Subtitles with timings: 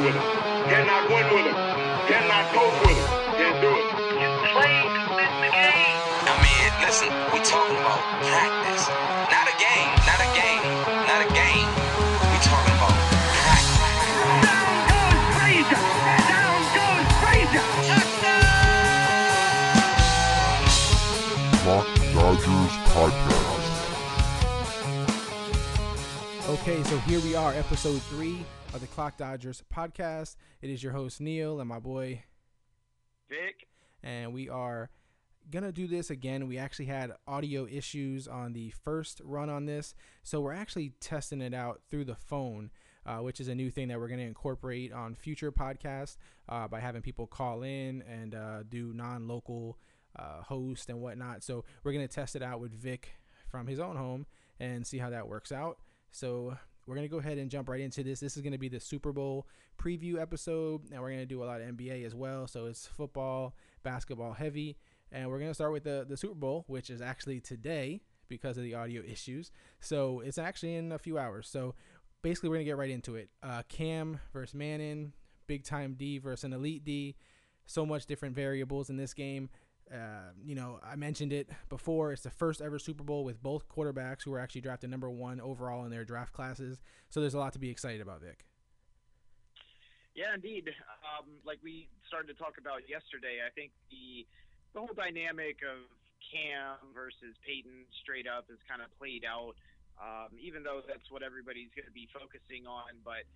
[0.00, 0.22] with him.
[0.72, 1.56] Cannot win with him.
[2.08, 3.08] Cannot cope with him.
[3.36, 3.84] Can't do it.
[4.16, 6.00] You play to win the game.
[6.24, 8.88] I mean, listen, we talking about practice.
[9.28, 10.62] Not a game, not a game,
[11.04, 11.68] not a game.
[12.32, 12.96] We talking about
[13.44, 13.76] practice.
[14.40, 15.84] Down goes Frazier.
[16.32, 17.66] Down goes Frazier.
[21.60, 23.68] Clock Dodgers Podcast.
[26.48, 30.36] Okay, so here we are, episode three of the Clock Dodgers podcast.
[30.62, 32.22] It is your host Neil and my boy,
[33.28, 33.66] Vic.
[34.02, 34.90] and we are
[35.50, 36.46] gonna do this again.
[36.46, 41.40] We actually had audio issues on the first run on this, so we're actually testing
[41.40, 42.70] it out through the phone,
[43.04, 46.16] uh, which is a new thing that we're gonna incorporate on future podcasts
[46.48, 49.78] uh, by having people call in and uh, do non-local
[50.16, 51.42] uh, host and whatnot.
[51.42, 53.14] So we're gonna test it out with Vic
[53.48, 54.26] from his own home
[54.60, 55.78] and see how that works out.
[56.12, 56.56] So
[56.90, 58.18] we're gonna go ahead and jump right into this.
[58.18, 59.46] This is gonna be the Super Bowl
[59.78, 62.48] preview episode, and we're gonna do a lot of NBA as well.
[62.48, 64.76] So it's football, basketball heavy,
[65.12, 68.64] and we're gonna start with the the Super Bowl, which is actually today because of
[68.64, 69.52] the audio issues.
[69.78, 71.48] So it's actually in a few hours.
[71.48, 71.76] So
[72.22, 73.30] basically, we're gonna get right into it.
[73.40, 75.12] Uh, Cam versus Manning,
[75.46, 77.14] big time D versus an elite D.
[77.66, 79.48] So much different variables in this game.
[79.92, 82.12] Uh, you know, I mentioned it before.
[82.12, 85.40] It's the first ever Super Bowl with both quarterbacks who were actually drafted number one
[85.40, 86.80] overall in their draft classes.
[87.08, 88.46] So there's a lot to be excited about, Vic.
[90.14, 90.70] Yeah, indeed.
[91.02, 94.26] Um, like we started to talk about yesterday, I think the
[94.74, 95.90] the whole dynamic of
[96.22, 99.58] Cam versus Peyton straight up is kind of played out.
[99.98, 103.26] Um, even though that's what everybody's going to be focusing on, but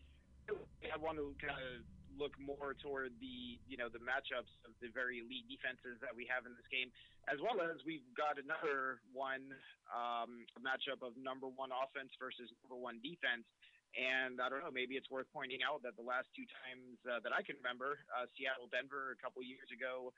[0.48, 1.84] I want to kind of
[2.18, 6.26] look more toward the you know the matchups of the very elite defenses that we
[6.30, 6.90] have in this game,
[7.26, 9.52] as well as we've got another one
[9.90, 13.46] um, matchup of number one offense versus number one defense.
[13.94, 17.22] And I don't know, maybe it's worth pointing out that the last two times uh,
[17.22, 20.10] that I can remember, uh, Seattle, Denver, a couple years ago,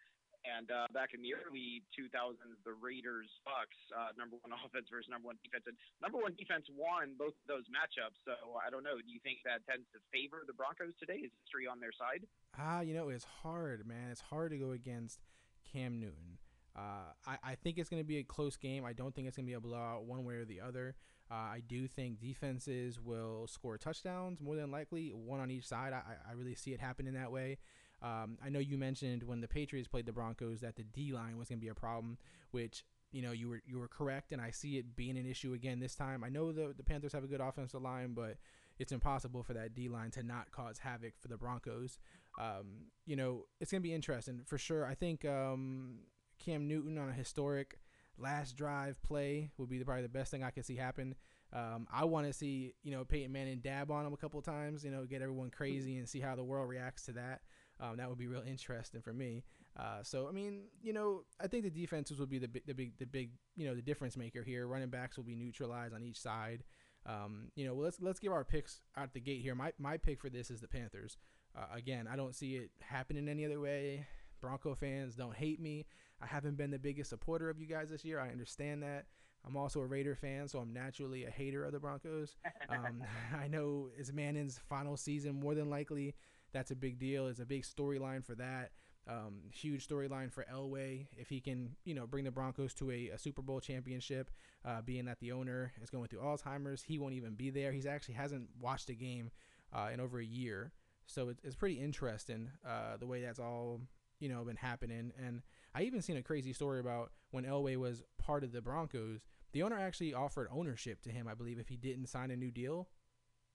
[0.46, 5.10] and uh, back in the early 2000s, the Raiders, Bucks, uh, number one offense versus
[5.10, 8.16] number one defense, and number one defense won both of those matchups.
[8.22, 9.02] So I don't know.
[9.02, 11.26] Do you think that tends to favor the Broncos today?
[11.26, 12.22] Is history on their side?
[12.54, 14.14] Ah, you know, it's hard, man.
[14.14, 15.26] It's hard to go against
[15.66, 16.38] Cam Newton.
[16.76, 18.84] Uh, I, I think it's going to be a close game.
[18.84, 20.94] I don't think it's going to be a blowout one way or the other.
[21.30, 25.92] Uh, I do think defenses will score touchdowns more than likely, one on each side.
[25.92, 27.58] I, I really see it happening that way.
[28.02, 31.38] Um, I know you mentioned when the Patriots played the Broncos that the D line
[31.38, 32.18] was going to be a problem,
[32.50, 35.54] which you know you were you were correct, and I see it being an issue
[35.54, 36.22] again this time.
[36.22, 38.36] I know the the Panthers have a good offensive line, but
[38.78, 41.98] it's impossible for that D line to not cause havoc for the Broncos.
[42.38, 44.84] Um, you know, it's gonna be interesting for sure.
[44.84, 46.00] I think um,
[46.38, 47.78] Cam Newton on a historic
[48.18, 51.14] last drive play would be the, probably the best thing I could see happen.
[51.52, 54.84] Um, I want to see you know Peyton Manning dab on him a couple times,
[54.84, 57.40] you know, get everyone crazy and see how the world reacts to that.
[57.81, 59.44] Um, that would be real interesting for me.
[59.78, 62.75] Uh, so I mean, you know, I think the defenses will be the big, the
[62.75, 64.66] big, the big, you know, the difference maker here.
[64.66, 66.64] Running backs will be neutralized on each side.
[67.04, 69.54] Um, you know, let's let's give our picks out the gate here.
[69.54, 71.19] My my pick for this is the Panthers.
[71.56, 74.06] Uh, again, I don't see it happening any other way.
[74.41, 75.87] Bronco fans don't hate me.
[76.20, 78.20] I haven't been the biggest supporter of you guys this year.
[78.20, 79.06] I understand that.
[79.47, 82.37] I'm also a Raider fan, so I'm naturally a hater of the Broncos.
[82.69, 83.04] Um,
[83.41, 85.38] I know it's Manning's final season.
[85.38, 86.14] More than likely,
[86.52, 87.26] that's a big deal.
[87.26, 88.70] It's a big storyline for that.
[89.08, 93.10] Um, huge storyline for Elway if he can, you know, bring the Broncos to a,
[93.10, 94.30] a Super Bowl championship.
[94.64, 97.70] Uh, being that the owner is going through Alzheimer's, he won't even be there.
[97.70, 99.30] He's actually hasn't watched a game
[99.72, 100.72] uh, in over a year,
[101.06, 103.80] so it's, it's pretty interesting uh, the way that's all
[104.18, 105.12] you know been happening.
[105.24, 105.42] And
[105.72, 109.20] I even seen a crazy story about when Elway was part of the Broncos.
[109.52, 112.50] The owner actually offered ownership to him, I believe, if he didn't sign a new
[112.50, 112.88] deal.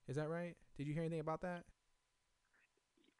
[0.08, 0.56] Is that right?
[0.76, 1.64] Did you hear anything about that?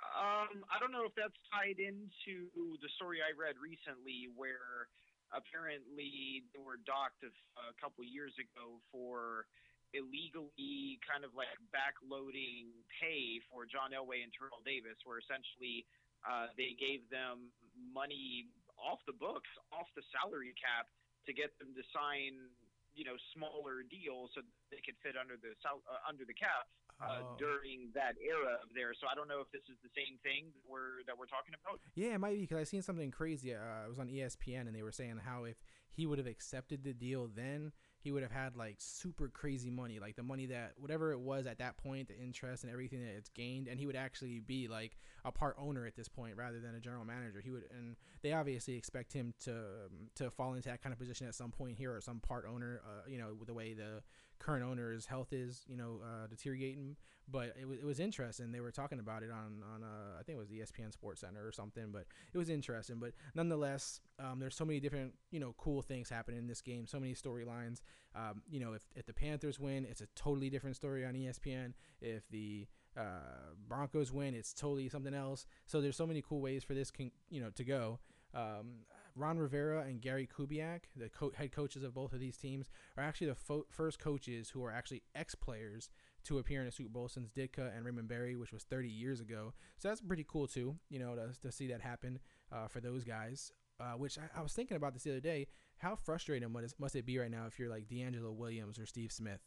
[0.03, 2.51] Um, I don't know if that's tied into
[2.83, 4.91] the story I read recently, where
[5.31, 7.33] apparently they were docked a,
[7.81, 9.49] couple years ago for
[9.91, 12.71] illegally kind of like backloading
[13.01, 15.87] pay for John Elway and Terrell Davis, where essentially
[16.23, 18.47] uh, they gave them money
[18.79, 20.87] off the books, off the salary cap,
[21.27, 22.51] to get them to sign,
[22.95, 26.71] you know, smaller deals so they could fit under the uh, under the cap
[27.03, 27.37] uh, Oh.
[27.39, 28.99] during that era of theirs.
[29.01, 31.55] So I don't know if this is the same thing that we're that we're talking
[31.55, 31.81] about.
[31.95, 33.55] Yeah, it might be because I seen something crazy.
[33.55, 35.57] Uh, it was on ESPN, and they were saying how if
[35.95, 37.71] he would have accepted the deal then,
[38.01, 41.47] he would have had like super crazy money, like the money that whatever it was
[41.47, 44.69] at that point, the interest and everything that it's gained, and he would actually be
[44.69, 47.41] like a part owner at this point rather than a general manager.
[47.43, 50.99] He would, and they obviously expect him to um, to fall into that kind of
[50.99, 52.81] position at some point here or some part owner.
[52.87, 54.03] Uh, you know, with the way the
[54.43, 56.97] current owner's health is, you know, uh, deteriorating.
[57.31, 58.51] But it was it was interesting.
[58.51, 61.47] They were talking about it on on uh, I think it was ESPN Sports Center
[61.47, 61.91] or something.
[61.93, 62.97] But it was interesting.
[62.99, 66.87] But nonetheless, um, there's so many different you know cool things happening in this game.
[66.87, 67.81] So many storylines.
[68.15, 71.75] Um, you know, if if the Panthers win, it's a totally different story on ESPN.
[72.01, 72.67] If the
[72.97, 75.47] uh, Broncos win, it's totally something else.
[75.67, 78.01] So there's so many cool ways for this, can, you know, to go.
[78.35, 78.85] Um,
[79.15, 83.05] Ron Rivera and Gary Kubiak, the co- head coaches of both of these teams, are
[83.05, 85.91] actually the fo- first coaches who are actually ex-players
[86.25, 89.21] to appear in a Super Bowl since Ditka and Raymond Berry, which was 30 years
[89.21, 89.53] ago.
[89.79, 92.21] So that's pretty cool too, you know, to, to see that happen
[92.53, 93.53] uh, for those guys.
[93.81, 95.49] Uh, which I, I, was thinking about this the other day.
[95.79, 99.11] How frustrating must, must it be right now if you're like DeAngelo Williams or Steve
[99.11, 99.41] Smith?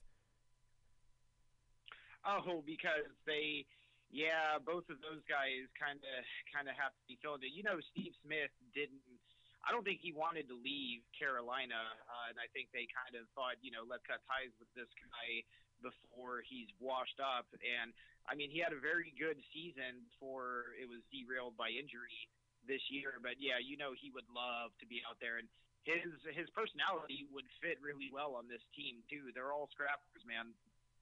[2.25, 3.63] Oh, because they,
[4.11, 7.45] yeah, both of those guys kind of kind of have to be filled.
[7.45, 9.05] You know, Steve Smith didn't
[9.65, 13.25] I don't think he wanted to leave Carolina, uh, and I think they kind of
[13.33, 15.41] thought, you know, let's cut ties with this guy
[15.81, 17.49] before he's washed up.
[17.57, 17.89] And
[18.29, 22.29] I mean, he had a very good season before it was derailed by injury
[22.69, 23.17] this year.
[23.17, 25.49] But yeah, you know, he would love to be out there, and
[25.85, 29.33] his his personality would fit really well on this team too.
[29.33, 30.53] They're all scrappers, man.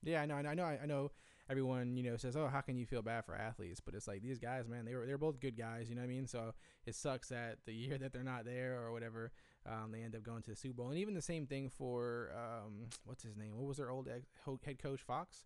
[0.03, 1.11] Yeah, I know, I know, I know
[1.49, 4.21] everyone you know says, "Oh, how can you feel bad for athletes?" But it's like
[4.21, 5.89] these guys, man, they were they're both good guys.
[5.89, 6.27] You know what I mean?
[6.27, 6.53] So
[6.85, 9.31] it sucks that the year that they're not there or whatever,
[9.65, 10.89] um, they end up going to the Super Bowl.
[10.89, 13.55] And even the same thing for um, what's his name?
[13.55, 15.45] What was their old head coach Fox?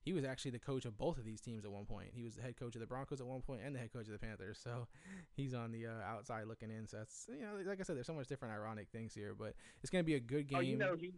[0.00, 2.10] He was actually the coach of both of these teams at one point.
[2.14, 4.06] He was the head coach of the Broncos at one point and the head coach
[4.06, 4.58] of the Panthers.
[4.68, 4.86] So
[5.34, 6.86] he's on the uh, outside looking in.
[6.86, 9.54] So that's you know, like I said, there's so much different ironic things here, but
[9.82, 10.58] it's going to be a good game.
[10.58, 11.12] Oh, you know, he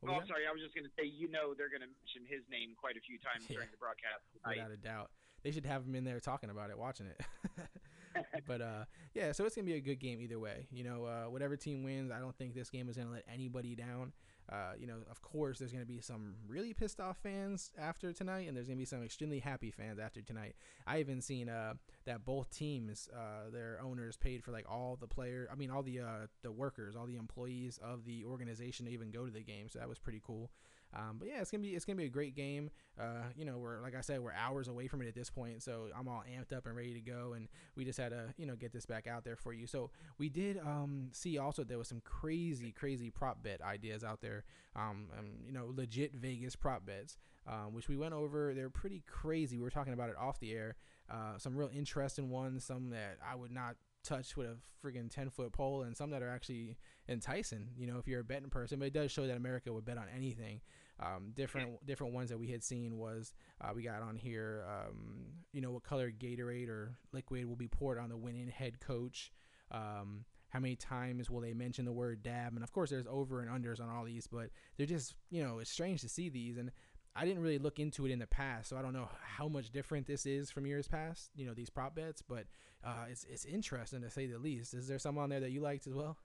[0.00, 0.44] what oh, oh sorry.
[0.48, 2.96] I was just going to say, you know, they're going to mention his name quite
[2.96, 3.60] a few times yeah.
[3.60, 4.24] during the broadcast.
[4.36, 4.60] Tonight.
[4.60, 5.08] Without a doubt,
[5.42, 7.20] they should have him in there talking about it, watching it.
[8.46, 8.84] but uh,
[9.14, 10.66] yeah, so it's gonna be a good game either way.
[10.70, 13.74] You know, uh, whatever team wins, I don't think this game is gonna let anybody
[13.74, 14.12] down.
[14.48, 18.46] Uh, you know, of course, there's to be some really pissed off fans after tonight,
[18.46, 20.54] and there's to be some extremely happy fans after tonight.
[20.86, 21.74] I even seen uh,
[22.04, 25.82] that both teams, uh, their owners paid for like all the player, I mean, all
[25.82, 29.42] the uh, the workers, all the employees of the organization to even go to the
[29.42, 29.68] game.
[29.68, 30.50] So that was pretty cool.
[30.96, 32.70] Um, but yeah, it's gonna be it's gonna be a great game.
[32.98, 35.62] Uh, you know, we're like I said, we're hours away from it at this point,
[35.62, 37.34] so I'm all amped up and ready to go.
[37.34, 39.66] And we just had to you know get this back out there for you.
[39.66, 44.20] So we did um, see also there was some crazy crazy prop bet ideas out
[44.22, 44.44] there.
[44.74, 47.16] Um, and, you know, legit Vegas prop bets,
[47.46, 48.52] um, which we went over.
[48.52, 49.56] They're pretty crazy.
[49.56, 50.76] We were talking about it off the air.
[51.10, 53.76] Uh, some real interesting ones, some that I would not
[54.06, 56.76] touch with a friggin' 10 foot pole and some that are actually
[57.08, 59.84] enticing you know if you're a betting person but it does show that america would
[59.84, 60.60] bet on anything
[61.00, 65.26] um, different different ones that we had seen was uh, we got on here um,
[65.52, 69.32] you know what color gatorade or liquid will be poured on the winning head coach
[69.70, 73.40] um, how many times will they mention the word dab and of course there's over
[73.40, 76.56] and unders on all these but they're just you know it's strange to see these
[76.56, 76.70] and
[77.18, 79.70] I didn't really look into it in the past, so I don't know how much
[79.70, 81.30] different this is from years past.
[81.34, 82.44] You know these prop bets, but
[82.84, 84.74] uh, it's it's interesting to say the least.
[84.74, 86.18] Is there some on there that you liked as well?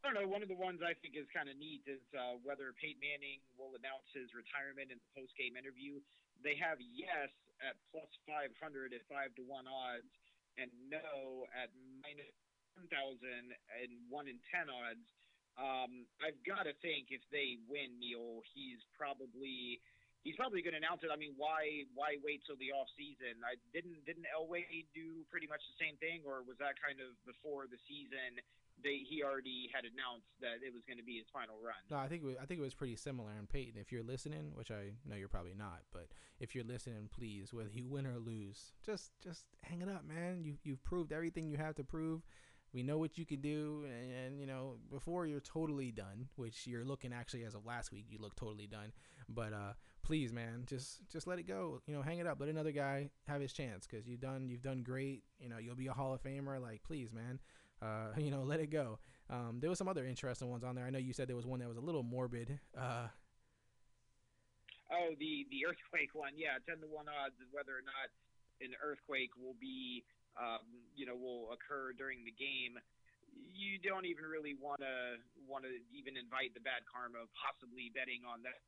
[0.00, 0.24] I don't know.
[0.24, 3.44] One of the ones I think is kind of neat is uh, whether Peyton Manning
[3.60, 6.00] will announce his retirement in the post game interview.
[6.40, 7.28] They have yes
[7.60, 8.48] at plus 500
[8.96, 10.08] at 5 to 1 odds
[10.56, 11.68] and no at
[12.00, 12.32] minus
[12.80, 12.88] 1,000
[13.52, 15.04] and 1 in 10 odds.
[15.60, 19.84] Um, I've got to think if they win, Neil, he's probably
[20.24, 21.12] he's probably going to announce it.
[21.12, 23.44] I mean, why why wait till the off season?
[23.44, 24.64] I didn't didn't Elway
[24.96, 28.40] do pretty much the same thing, or was that kind of before the season?
[28.82, 31.78] They he already had announced that it was going to be his final run.
[31.90, 33.30] No, I think was, I think it was pretty similar.
[33.38, 36.08] And Peyton, if you're listening, which I know you're probably not, but
[36.38, 40.42] if you're listening, please, whether you win or lose, just just hang it up, man.
[40.44, 42.22] You you've proved everything you have to prove.
[42.72, 46.68] We know what you can do, and, and, you know before you're totally done, which
[46.68, 48.92] you're looking actually as of last week, you look totally done.
[49.28, 49.72] But uh,
[50.02, 51.80] please, man, just just let it go.
[51.86, 52.38] You know, hang it up.
[52.38, 55.24] Let another guy have his chance because you've done you've done great.
[55.40, 56.60] You know, you'll be a Hall of Famer.
[56.60, 57.40] Like, please, man,
[57.82, 58.98] uh, you know, let it go.
[59.30, 60.84] Um, there was some other interesting ones on there.
[60.84, 62.58] I know you said there was one that was a little morbid.
[62.76, 63.06] Uh,
[64.90, 66.34] oh, the the earthquake one.
[66.34, 68.10] Yeah, ten to one odds of whether or not
[68.58, 70.02] an earthquake will be,
[70.34, 70.66] um,
[70.98, 72.74] you know, will occur during the game.
[73.30, 77.94] You don't even really want to want to even invite the bad karma of possibly
[77.94, 78.58] betting on that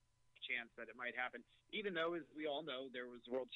[0.47, 1.42] chance that it might happen.
[1.75, 3.50] Even though, as we all know, there was World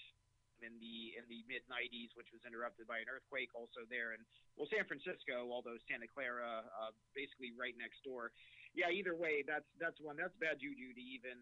[0.62, 3.52] in the in the mid 90s, which was interrupted by an earthquake.
[3.52, 4.22] Also there, and
[4.54, 8.32] well, San Francisco, although Santa Clara, uh, basically right next door.
[8.72, 11.40] Yeah, either way, that's that's one that's bad juju to even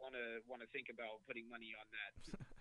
[0.00, 2.12] want to want to think about putting money on that.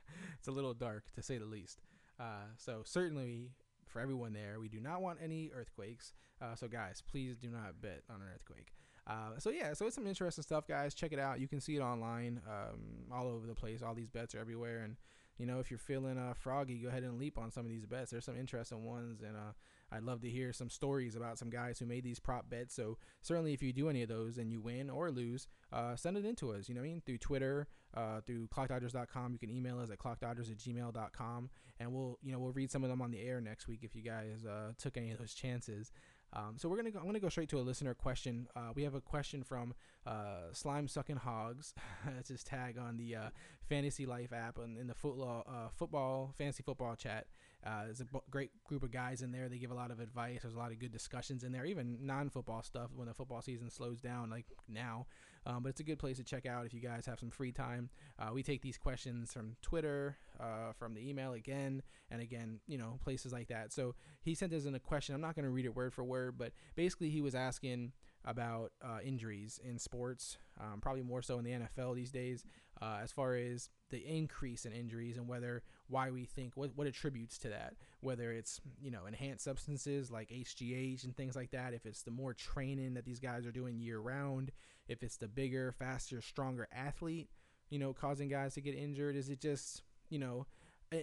[0.40, 1.84] it's a little dark to say the least.
[2.20, 3.52] Uh, so certainly
[3.88, 6.14] for everyone there, we do not want any earthquakes.
[6.42, 8.74] Uh, so guys, please do not bet on an earthquake.
[9.06, 10.94] Uh, so yeah, so it's some interesting stuff, guys.
[10.94, 11.40] Check it out.
[11.40, 13.82] You can see it online, um, all over the place.
[13.82, 14.96] All these bets are everywhere, and
[15.38, 17.86] you know if you're feeling uh, froggy, go ahead and leap on some of these
[17.86, 18.12] bets.
[18.12, 19.54] There's some interesting ones, and uh,
[19.92, 22.74] I'd love to hear some stories about some guys who made these prop bets.
[22.74, 26.18] So certainly, if you do any of those and you win or lose, uh, send
[26.18, 26.68] it in to us.
[26.68, 27.02] You know what I mean?
[27.06, 29.34] Through Twitter, uh, through clockdodgers.com.
[29.34, 31.50] You can email us at clockdodgers at gmail.com,
[31.80, 33.96] and we'll you know we'll read some of them on the air next week if
[33.96, 35.92] you guys uh, took any of those chances.
[36.36, 38.48] Um, so we're gonna go, I'm gonna go straight to a listener question.
[38.56, 39.74] Uh, we have a question from
[40.06, 41.74] uh, Slime Sucking Hogs.
[42.06, 43.30] That's his tag on the uh,
[43.70, 47.28] Fantasy Life app and in the football uh, football fantasy football chat.
[47.66, 49.48] Uh, there's a b- great group of guys in there.
[49.48, 50.40] They give a lot of advice.
[50.42, 53.70] There's a lot of good discussions in there, even non-football stuff when the football season
[53.70, 55.06] slows down, like now.
[55.46, 57.52] Um, but it's a good place to check out if you guys have some free
[57.52, 57.90] time.
[58.18, 62.78] Uh, we take these questions from Twitter, uh, from the email again and again, you
[62.78, 63.74] know, places like that.
[63.74, 65.16] So he sent us in a question.
[65.16, 67.92] I'm not going to read it word for word, but basically he was asking
[68.26, 72.46] about uh, injuries in sports, um, probably more so in the NFL these days,
[72.82, 76.88] uh, as far as the increase in injuries and whether why we think what, what
[76.88, 81.74] attributes to that, whether it's you know enhanced substances like HGH and things like that,
[81.74, 84.52] if it's the more training that these guys are doing year round,
[84.88, 87.30] if it's the bigger, faster, stronger athlete,
[87.70, 90.46] you know, causing guys to get injured, is it just you know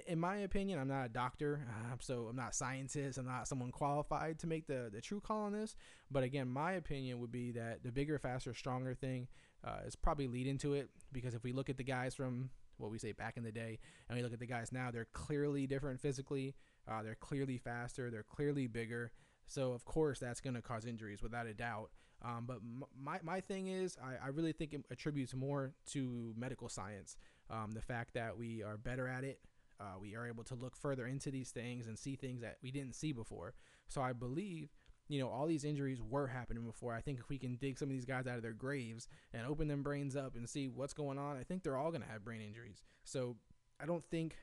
[0.07, 3.19] in my opinion, I'm not a doctor, uh, so I'm not scientist.
[3.19, 5.75] I'm not someone qualified to make the, the true call on this.
[6.11, 9.29] But again, my opinion would be that the bigger, faster, stronger thing
[9.65, 12.91] uh, is probably leading to it because if we look at the guys from what
[12.91, 15.67] we say back in the day and we look at the guys now, they're clearly
[15.67, 16.55] different physically.
[16.89, 18.11] Uh, they're clearly faster.
[18.11, 19.13] They're clearly bigger.
[19.47, 21.91] So of course that's going to cause injuries without a doubt.
[22.23, 22.59] Um, but
[23.03, 27.17] my, my thing is, I, I really think it attributes more to medical science.
[27.49, 29.41] Um, the fact that we are better at it,
[29.81, 32.71] uh, we are able to look further into these things and see things that we
[32.71, 33.55] didn't see before.
[33.89, 34.69] So I believe,
[35.09, 36.95] you know, all these injuries were happening before.
[36.95, 39.47] I think if we can dig some of these guys out of their graves and
[39.47, 42.09] open them brains up and see what's going on, I think they're all going to
[42.09, 42.83] have brain injuries.
[43.05, 43.37] So
[43.83, 44.37] I don't think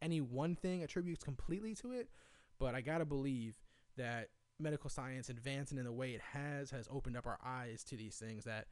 [0.00, 2.08] any one thing attributes completely to it,
[2.60, 3.58] but I got to believe
[3.96, 4.28] that
[4.60, 8.16] medical science advancing in the way it has has opened up our eyes to these
[8.16, 8.66] things that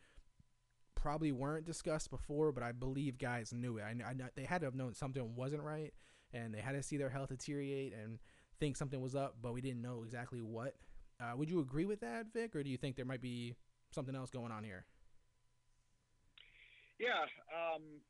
[0.95, 3.85] probably weren't discussed before, but I believe guys knew it.
[3.85, 5.93] I, I they had to have known something wasn't right,
[6.33, 8.19] and they had to see their health deteriorate and
[8.59, 10.75] think something was up, but we didn't know exactly what.
[11.21, 13.55] Uh, would you agree with that, Vic, or do you think there might be
[13.90, 14.85] something else going on here?
[16.99, 18.00] Yeah, um,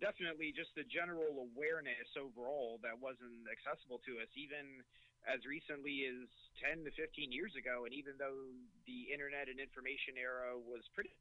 [0.00, 4.82] definitely just the general awareness overall that wasn't accessible to us, even
[5.24, 6.28] as recently as
[6.60, 7.88] 10 to 15 years ago.
[7.88, 8.52] And even though
[8.84, 11.12] the internet and information era was pretty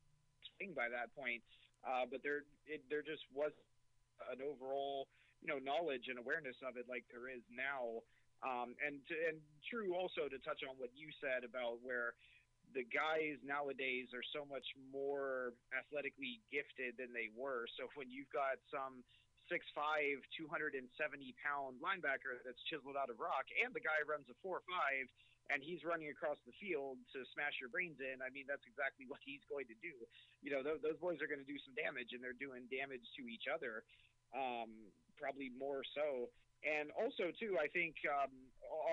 [0.56, 1.44] swing by that point,
[1.84, 3.52] uh, but there it, there just was
[4.32, 5.08] an overall
[5.44, 8.04] you know knowledge and awareness of it like there is now.
[8.44, 9.40] Um, and to, and
[9.72, 12.12] true also to touch on what you said about where
[12.76, 17.70] the guys nowadays are so much more athletically gifted than they were.
[17.80, 19.06] So when you've got some
[19.54, 20.82] 6'5", 270
[21.38, 25.06] pound linebacker that's chiseled out of rock, and the guy runs a four five,
[25.54, 29.06] and he's running across the field to smash your brains in, I mean, that's exactly
[29.12, 29.94] what he's going to do.
[30.42, 33.06] You know, th- those boys are going to do some damage, and they're doing damage
[33.22, 33.86] to each other,
[34.34, 34.90] um,
[35.22, 36.34] probably more so.
[36.64, 38.32] And also, too, I think um,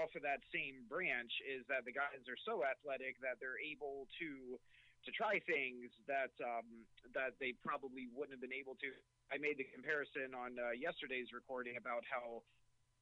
[0.02, 4.11] off of that same branch is that the guys are so athletic that they're able
[4.19, 4.59] to
[5.04, 6.85] to try things that um,
[7.16, 8.88] that they probably wouldn't have been able to.
[9.33, 12.42] I made the comparison on uh, yesterday's recording about how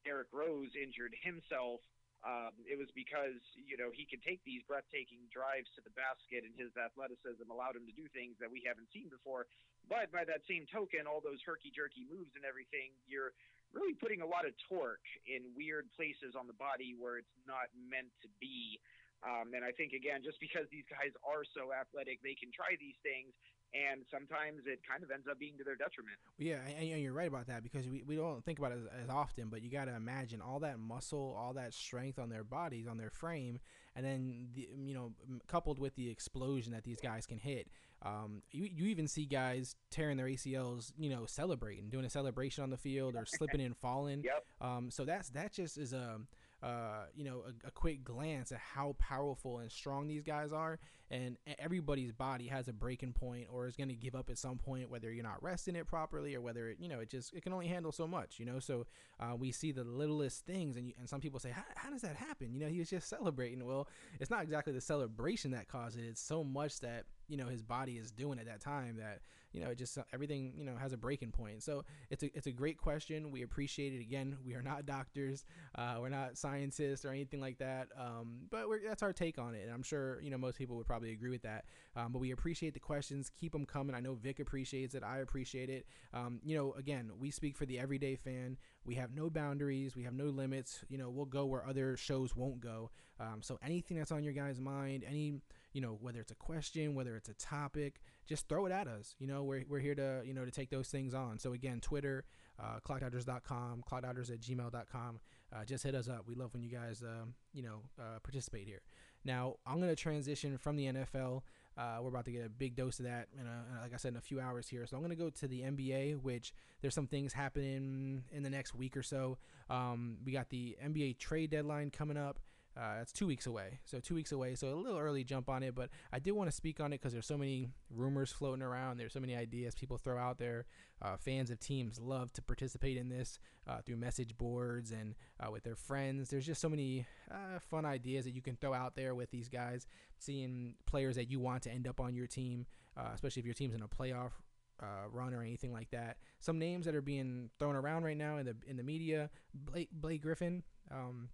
[0.05, 1.81] Derrick Rose injured himself
[2.27, 6.43] um, it was because you know he could take these breathtaking drives to the basket,
[6.43, 9.47] and his athleticism allowed him to do things that we haven't seen before.
[9.87, 13.39] But by that same token, all those herky jerky moves and everything, you're
[13.71, 17.71] really putting a lot of torque in weird places on the body where it's not
[17.79, 18.83] meant to be.
[19.27, 22.79] Um, and I think again, just because these guys are so athletic, they can try
[22.79, 23.35] these things
[23.75, 26.17] and sometimes it kind of ends up being to their detriment.
[26.39, 29.11] Yeah, and, you're right about that because we, we don't think about it as, as
[29.11, 32.87] often, but you got to imagine all that muscle, all that strength on their bodies,
[32.89, 33.61] on their frame,
[33.95, 35.13] and then the, you know
[35.47, 37.69] coupled with the explosion that these guys can hit.
[38.03, 42.63] Um, you, you even see guys tearing their ACLs, you know, celebrating, doing a celebration
[42.63, 44.23] on the field or slipping and falling.
[44.25, 44.45] Yep.
[44.61, 46.21] Um, so that's that just is a
[46.63, 50.81] uh, you know, a, a, quick glance at how powerful and strong these guys are.
[51.09, 54.59] And everybody's body has a breaking point or is going to give up at some
[54.59, 57.43] point, whether you're not resting it properly or whether, it, you know, it just, it
[57.43, 58.59] can only handle so much, you know?
[58.59, 58.87] So
[59.21, 62.03] uh, we see the littlest things and, you, and some people say, how, how does
[62.03, 62.53] that happen?
[62.53, 63.65] You know, he was just celebrating.
[63.65, 63.89] Well,
[64.19, 66.03] it's not exactly the celebration that caused it.
[66.03, 69.21] It's so much that, you know, his body is doing at that time that
[69.53, 71.63] you know, just everything you know has a breaking point.
[71.63, 73.31] So it's a it's a great question.
[73.31, 74.01] We appreciate it.
[74.01, 75.45] Again, we are not doctors,
[75.77, 77.89] uh, we're not scientists or anything like that.
[77.99, 80.87] Um, but that's our take on it, and I'm sure you know most people would
[80.87, 81.65] probably agree with that.
[81.97, 83.31] Um, but we appreciate the questions.
[83.39, 83.95] Keep them coming.
[83.95, 85.03] I know Vic appreciates it.
[85.03, 85.87] I appreciate it.
[86.13, 88.57] Um, you know, again, we speak for the everyday fan.
[88.85, 89.97] We have no boundaries.
[89.97, 90.81] We have no limits.
[90.89, 92.91] You know, we'll go where other shows won't go.
[93.21, 95.41] Um, so anything that's on your guys' mind, any
[95.73, 99.15] you know, whether it's a question, whether it's a topic, just throw it at us.
[99.19, 101.39] You know, we're, we're here to, you know, to take those things on.
[101.39, 102.25] So again, Twitter,
[102.59, 105.21] uh, clockdodgers at gmail.com.
[105.51, 106.25] Uh, just hit us up.
[106.27, 108.81] We love when you guys, um, you know, uh, participate here.
[109.25, 111.43] Now, I'm going to transition from the NFL.
[111.77, 114.13] Uh, we're about to get a big dose of that, in a, like I said,
[114.13, 114.85] in a few hours here.
[114.87, 118.51] So I'm going to go to the NBA, which there's some things happening in the
[118.51, 119.39] next week or so.
[119.71, 122.41] Um, we got the NBA trade deadline coming up.
[122.79, 124.55] Uh, it's two weeks away, so two weeks away.
[124.55, 127.01] So a little early jump on it, but I did want to speak on it
[127.01, 128.99] because there's so many rumors floating around.
[128.99, 130.67] There's so many ideas people throw out there.
[131.03, 135.51] Uh, fans of teams love to participate in this uh, through message boards and uh,
[135.51, 136.31] with their friends.
[136.31, 139.49] There's just so many uh, fun ideas that you can throw out there with these
[139.49, 139.87] guys.
[140.21, 142.67] Seeing players that you want to end up on your team,
[142.97, 144.33] uh, especially if your team's in a playoff
[144.81, 146.19] uh, run or anything like that.
[146.39, 149.91] Some names that are being thrown around right now in the in the media: Blake,
[149.93, 150.63] Blake Griffin.
[150.93, 151.29] Um,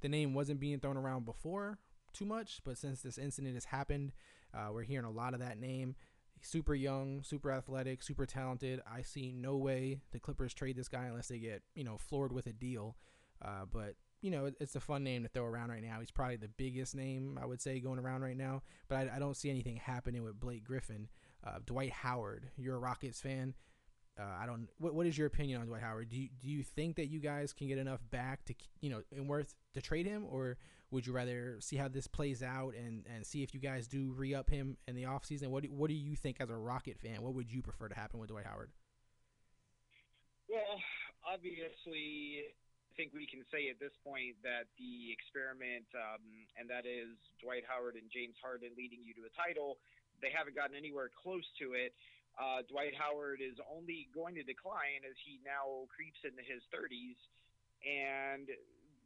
[0.00, 1.78] the name wasn't being thrown around before
[2.12, 4.12] too much, but since this incident has happened,
[4.54, 5.94] uh, we're hearing a lot of that name.
[6.40, 8.80] Super young, super athletic, super talented.
[8.90, 12.32] I see no way the Clippers trade this guy unless they get you know floored
[12.32, 12.96] with a deal.
[13.42, 16.00] Uh, but you know, it's a fun name to throw around right now.
[16.00, 18.62] He's probably the biggest name I would say going around right now.
[18.88, 21.08] But I, I don't see anything happening with Blake Griffin.
[21.46, 23.54] Uh, Dwight Howard, you're a Rockets fan.
[24.18, 24.68] Uh, I don't.
[24.78, 26.08] What, what is your opinion on Dwight Howard?
[26.08, 29.02] Do you, do you think that you guys can get enough back to you know
[29.14, 30.56] and worth to trade him, or
[30.90, 34.12] would you rather see how this plays out and, and see if you guys do
[34.16, 35.48] re up him in the offseason?
[35.48, 37.22] What do, what do you think as a Rocket fan?
[37.22, 38.70] What would you prefer to happen with Dwight Howard?
[40.48, 40.80] Well,
[41.28, 42.48] obviously,
[42.88, 46.24] I think we can say at this point that the experiment, um,
[46.56, 47.12] and that is
[47.44, 49.76] Dwight Howard and James Harden leading you to a title,
[50.24, 51.92] they haven't gotten anywhere close to it.
[52.38, 57.18] Uh, Dwight Howard is only going to decline as he now creeps into his 30s.
[57.82, 58.46] And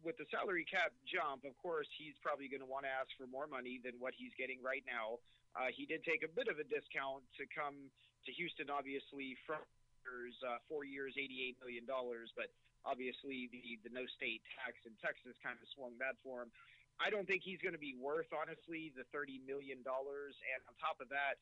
[0.05, 3.25] with the salary cap jump, of course, he's probably going to want to ask for
[3.25, 5.17] more money than what he's getting right now.
[5.57, 7.89] Uh, he did take a bit of a discount to come
[8.29, 9.65] to Houston, obviously, from
[10.45, 11.85] uh, four years, $88 million.
[11.89, 12.53] But
[12.85, 16.51] obviously, the, the no state tax in Texas kind of swung that for him.
[17.01, 19.81] I don't think he's going to be worth, honestly, the $30 million.
[19.81, 21.41] And on top of that,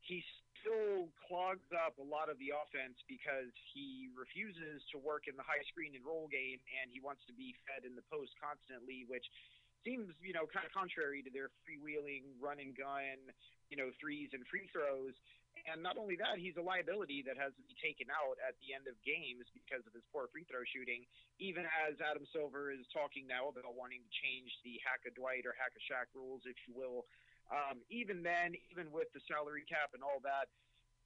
[0.00, 0.22] he
[0.64, 5.44] still clogs up a lot of the offense because he refuses to work in the
[5.44, 9.04] high screen and roll game, and he wants to be fed in the post constantly,
[9.04, 9.28] which
[9.84, 13.20] seems you know kind of contrary to their freewheeling run and gun,
[13.68, 15.12] you know threes and free throws.
[15.70, 18.74] And not only that, he's a liability that has to be taken out at the
[18.74, 21.06] end of games because of his poor free throw shooting.
[21.38, 25.46] Even as Adam Silver is talking now about wanting to change the hack a Dwight
[25.46, 27.06] or hack a Shaq rules, if you will,
[27.52, 30.48] um, even then, even with the salary cap and all that,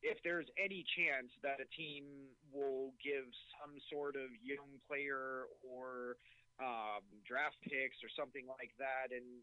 [0.02, 3.26] if there's any chance that a team will give
[3.58, 6.14] some sort of young player or
[6.62, 9.42] um, draft picks or something like that, and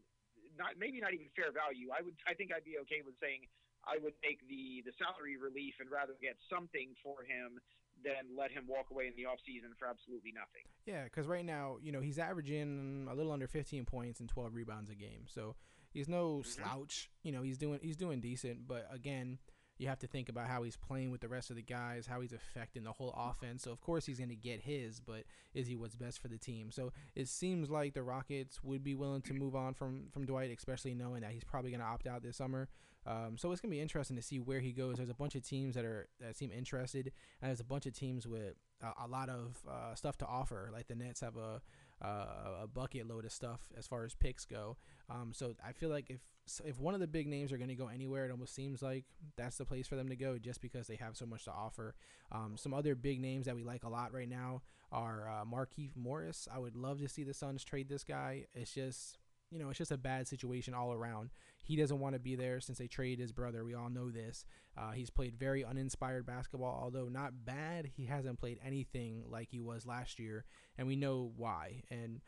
[0.56, 3.44] not maybe not even fair value, I would I think I'd be okay with saying
[3.84, 7.60] I would take the the salary relief and rather get something for him
[8.04, 10.64] than let him walk away in the offseason for absolutely nothing.
[10.84, 14.54] Yeah, because right now, you know, he's averaging a little under 15 points and 12
[14.54, 15.24] rebounds a game.
[15.26, 15.56] So
[15.92, 16.48] He's no mm-hmm.
[16.48, 17.10] slouch.
[17.22, 19.38] You know, he's doing he's doing decent, but again,
[19.78, 22.20] you have to think about how he's playing with the rest of the guys, how
[22.20, 23.62] he's affecting the whole offense.
[23.62, 26.38] So of course he's going to get his, but is he what's best for the
[26.38, 26.70] team?
[26.70, 30.50] So it seems like the Rockets would be willing to move on from from Dwight,
[30.56, 32.68] especially knowing that he's probably going to opt out this summer.
[33.06, 34.96] Um, so it's going to be interesting to see where he goes.
[34.96, 37.92] There's a bunch of teams that are that seem interested, and there's a bunch of
[37.92, 40.70] teams with a, a lot of uh, stuff to offer.
[40.72, 41.60] Like the Nets have a
[42.02, 44.76] uh, a bucket load of stuff as far as picks go.
[45.08, 46.20] Um, so I feel like if
[46.64, 49.04] if one of the big names are going to go anywhere, it almost seems like
[49.36, 51.94] that's the place for them to go, just because they have so much to offer.
[52.30, 55.96] Um, some other big names that we like a lot right now are uh, Markieff
[55.96, 56.46] Morris.
[56.52, 58.46] I would love to see the Suns trade this guy.
[58.54, 59.18] It's just
[59.50, 61.30] you know, it's just a bad situation all around.
[61.62, 63.64] He doesn't want to be there since they traded his brother.
[63.64, 64.44] We all know this.
[64.76, 67.90] Uh, he's played very uninspired basketball, although not bad.
[67.96, 70.44] He hasn't played anything like he was last year,
[70.78, 71.82] and we know why.
[71.90, 72.20] And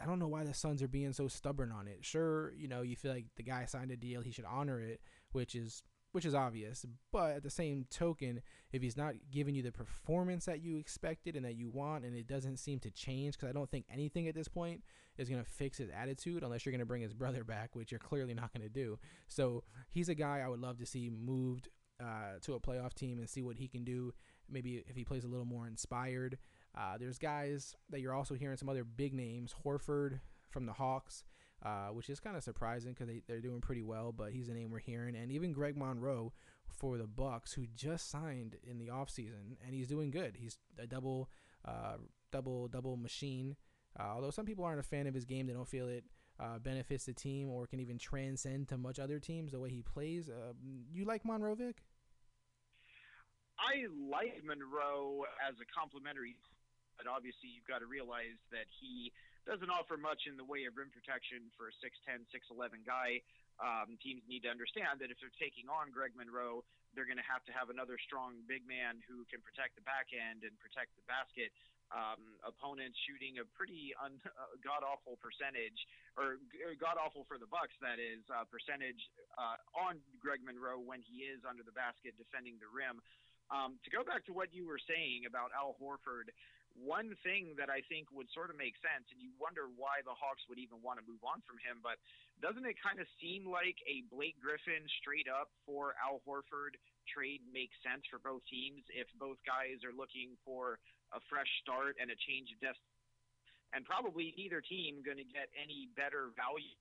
[0.00, 2.04] I don't know why the Suns are being so stubborn on it.
[2.04, 5.00] Sure, you know, you feel like the guy signed a deal, he should honor it,
[5.32, 6.86] which is which is obvious.
[7.10, 8.40] But at the same token,
[8.72, 12.16] if he's not giving you the performance that you expected and that you want, and
[12.16, 14.82] it doesn't seem to change, because I don't think anything at this point
[15.18, 17.92] is going to fix his attitude unless you're going to bring his brother back, which
[17.92, 18.98] you're clearly not going to do.
[19.28, 21.68] So he's a guy I would love to see moved
[22.00, 24.12] uh, to a playoff team and see what he can do.
[24.50, 26.38] Maybe if he plays a little more inspired.
[26.76, 29.54] Uh, there's guys that you're also hearing some other big names.
[29.64, 31.24] Horford from the Hawks,
[31.64, 34.54] uh, which is kind of surprising because they, they're doing pretty well, but he's a
[34.54, 35.16] name we're hearing.
[35.16, 36.32] And even Greg Monroe
[36.68, 40.36] for the Bucks, who just signed in the offseason, and he's doing good.
[40.38, 41.30] He's a double,
[41.64, 41.96] uh,
[42.32, 43.56] double, double machine.
[43.98, 46.04] Uh, although some people aren't a fan of his game, they don't feel it
[46.40, 49.82] uh, benefits the team or can even transcend to much other teams the way he
[49.82, 50.28] plays.
[50.28, 50.52] Uh,
[50.92, 51.82] you like Monroe, Vic?
[53.54, 56.34] I like Monroe as a complimentary,
[56.98, 59.14] but obviously you've got to realize that he
[59.46, 63.22] doesn't offer much in the way of rim protection for a 6'10", 6'11 guy.
[63.62, 66.66] Um, teams need to understand that if they're taking on Greg Monroe,
[66.98, 70.10] they're going to have to have another strong big man who can protect the back
[70.10, 71.54] end and protect the basket
[71.92, 75.76] um, opponents shooting a pretty un, uh, god awful percentage,
[76.16, 76.40] or
[76.80, 77.74] god awful for the Bucks.
[77.84, 79.00] That is uh, percentage
[79.36, 83.02] uh, on Greg Monroe when he is under the basket defending the rim.
[83.52, 86.32] Um, to go back to what you were saying about Al Horford,
[86.74, 90.16] one thing that I think would sort of make sense, and you wonder why the
[90.16, 92.02] Hawks would even want to move on from him, but
[92.42, 96.74] doesn't it kind of seem like a Blake Griffin straight up for Al Horford
[97.06, 100.82] trade makes sense for both teams if both guys are looking for
[101.14, 102.90] a fresh start and a change of destiny.
[103.72, 106.78] And probably neither team going to get any better value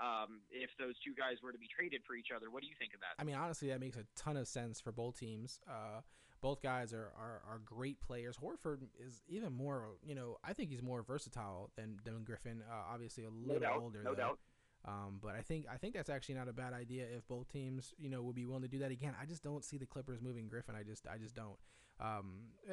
[0.00, 2.48] um, if those two guys were to be traded for each other.
[2.50, 3.20] What do you think of that?
[3.20, 5.60] I mean, honestly, that makes a ton of sense for both teams.
[5.68, 6.00] Uh,
[6.40, 8.36] both guys are, are, are great players.
[8.38, 12.62] Horford is even more, you know, I think he's more versatile than, than Griffin.
[12.66, 14.02] Uh, obviously, a little no doubt, older.
[14.02, 14.16] No though.
[14.16, 14.38] doubt.
[14.86, 17.92] Um, but I think I think that's actually not a bad idea if both teams,
[17.98, 19.14] you know, would be willing to do that again.
[19.20, 20.74] I just don't see the Clippers moving Griffin.
[20.74, 21.56] I just I just don't.
[22.00, 22.32] Um,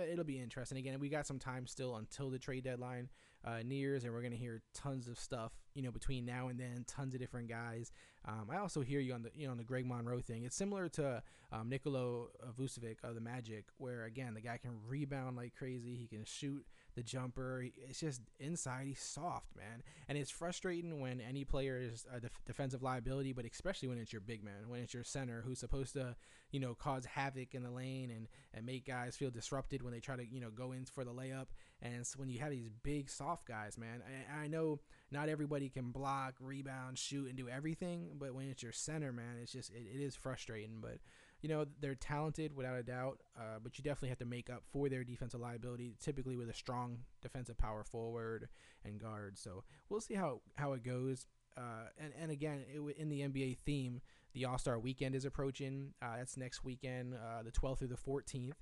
[0.09, 0.77] it'll be interesting.
[0.77, 3.09] Again, we got some time still until the trade deadline
[3.43, 6.85] uh, nears, and we're gonna hear tons of stuff, you know, between now and then.
[6.87, 7.91] Tons of different guys.
[8.25, 10.43] Um, I also hear you on the you know on the Greg Monroe thing.
[10.43, 15.53] It's similar to um, Vucevic of the Magic, where again the guy can rebound like
[15.55, 15.95] crazy.
[15.95, 16.65] He can shoot
[16.97, 17.63] the jumper.
[17.87, 19.83] It's just inside he's soft, man.
[20.09, 24.11] And it's frustrating when any player is a def- defensive liability, but especially when it's
[24.11, 26.15] your big man, when it's your center who's supposed to,
[26.51, 29.99] you know, cause havoc in the lane and and make guys feel disrupted when they
[29.99, 31.45] try to, you know, go in for the layup.
[31.83, 34.01] And when you have these big soft guys, man,
[34.35, 34.79] I, I know
[35.11, 39.37] not everybody can block, rebound, shoot, and do everything, but when it's your center, man,
[39.39, 40.79] it's just it, it is frustrating.
[40.81, 40.97] But
[41.41, 44.63] you know they're talented without a doubt, uh, but you definitely have to make up
[44.71, 48.49] for their defensive liability, typically with a strong defensive power forward
[48.83, 49.37] and guard.
[49.37, 51.27] So we'll see how how it goes.
[51.55, 54.01] Uh, and and again, it, in the NBA theme,
[54.33, 55.93] the All Star Weekend is approaching.
[56.01, 58.53] Uh, that's next weekend, uh, the 12th through the 14th.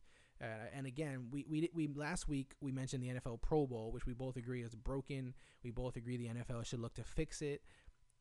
[0.41, 4.05] Uh, and again, we, we we last week we mentioned the NFL Pro Bowl, which
[4.05, 5.33] we both agree is broken.
[5.63, 7.61] We both agree the NFL should look to fix it.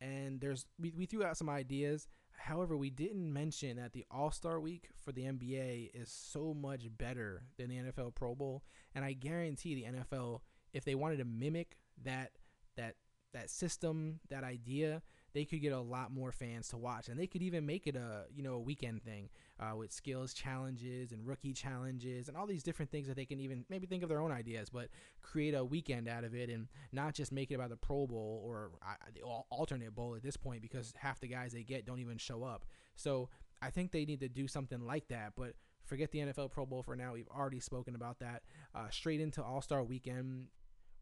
[0.00, 2.08] And there's we, we threw out some ideas.
[2.36, 6.86] However, we didn't mention that the All Star Week for the NBA is so much
[6.96, 8.62] better than the NFL Pro Bowl,
[8.94, 10.40] and I guarantee the NFL,
[10.72, 12.32] if they wanted to mimic that
[12.76, 12.96] that
[13.32, 15.02] that system, that idea,
[15.34, 17.96] they could get a lot more fans to watch, and they could even make it
[17.96, 22.46] a you know a weekend thing uh, with skills challenges and rookie challenges and all
[22.46, 24.88] these different things that they can even maybe think of their own ideas, but
[25.20, 28.42] create a weekend out of it and not just make it about the Pro Bowl
[28.44, 31.98] or uh, the alternate bowl at this point because half the guys they get don't
[31.98, 32.64] even show up.
[32.94, 33.28] So
[33.60, 35.54] I think they need to do something like that, but.
[35.86, 37.12] Forget the NFL Pro Bowl for now.
[37.12, 38.42] We've already spoken about that.
[38.74, 40.46] Uh, straight into All Star Weekend,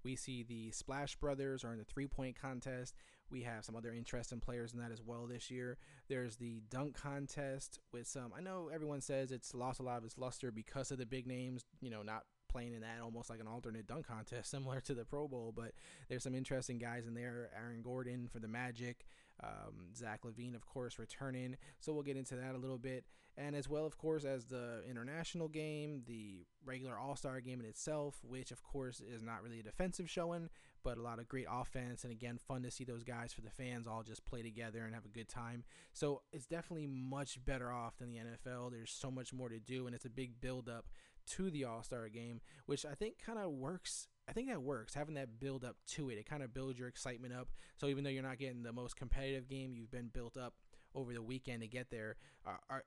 [0.03, 2.97] we see the Splash Brothers are in the three point contest.
[3.33, 5.79] We have some other interesting players in that as well this year.
[6.09, 8.33] There's the dunk contest with some.
[8.37, 11.27] I know everyone says it's lost a lot of its luster because of the big
[11.27, 14.95] names, you know, not playing in that almost like an alternate dunk contest similar to
[14.95, 15.53] the Pro Bowl.
[15.57, 15.73] But
[16.09, 17.51] there's some interesting guys in there.
[17.57, 19.07] Aaron Gordon for the Magic,
[19.43, 21.57] um, Zach LaVine, of course, returning.
[21.81, 23.05] So we'll get into that a little bit.
[23.37, 27.67] And as well, of course, as the international game, the regular All Star game in
[27.67, 30.51] itself, which, of course, is not really a defensive showing,
[30.85, 32.05] but a lot of great offense.
[32.05, 34.95] And again, fun to see those guys for the fans all just play together and
[34.95, 35.65] have a good time.
[35.95, 38.71] So it's definitely much better off than the NFL.
[38.71, 40.87] There's so much more to do, and it's a big build up
[41.29, 44.09] to the All Star game, which I think kind of works.
[44.29, 46.19] I think that works, having that build up to it.
[46.19, 47.49] It kind of builds your excitement up.
[47.77, 50.55] So even though you're not getting the most competitive game, you've been built up
[50.95, 52.17] over the weekend to get there.
[52.47, 52.85] Uh, are,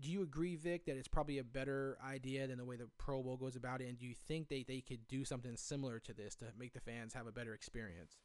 [0.00, 3.22] do you agree, Vic, that it's probably a better idea than the way the Pro
[3.22, 3.88] Bowl goes about it?
[3.88, 6.80] And do you think they, they could do something similar to this to make the
[6.80, 8.18] fans have a better experience?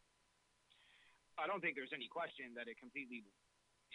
[1.40, 3.24] I don't think there's any question that it completely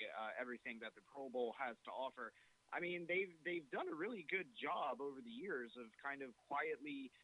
[0.02, 2.32] uh, everything that the Pro Bowl has to offer.
[2.74, 6.34] I mean, they've they've done a really good job over the years of kind of
[6.50, 7.14] quietly,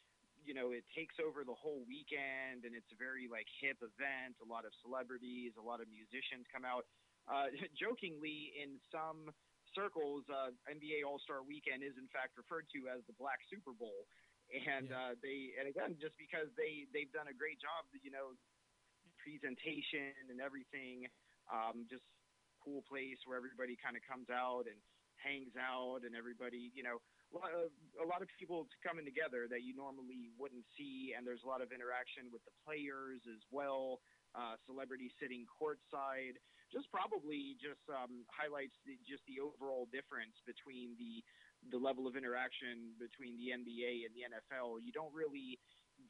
[0.45, 4.37] you know, it takes over the whole weekend and it's a very like hip event.
[4.43, 6.87] A lot of celebrities, a lot of musicians come out.
[7.29, 9.31] Uh, jokingly, in some
[9.75, 13.73] circles, uh, NBA All Star Weekend is in fact referred to as the Black Super
[13.73, 14.07] Bowl,
[14.53, 15.13] and Yeah.
[15.13, 18.35] uh, they and again just because they they've done a great job, you know,
[19.19, 21.07] presentation and everything,
[21.51, 22.05] um, just
[22.63, 24.79] cool place where everybody kind of comes out and
[25.17, 26.99] hangs out, and everybody, you know,
[27.33, 31.63] a lot of, people coming together that you normally wouldn't see, and there's a lot
[31.63, 34.01] of interaction with the players as well.
[34.33, 36.41] Uh, celebrities sitting courtside,
[36.73, 41.21] just probably just um, highlights the, just the overall difference between the
[41.71, 44.83] the level of interaction between the NBA and the NFL.
[44.83, 45.61] You don't really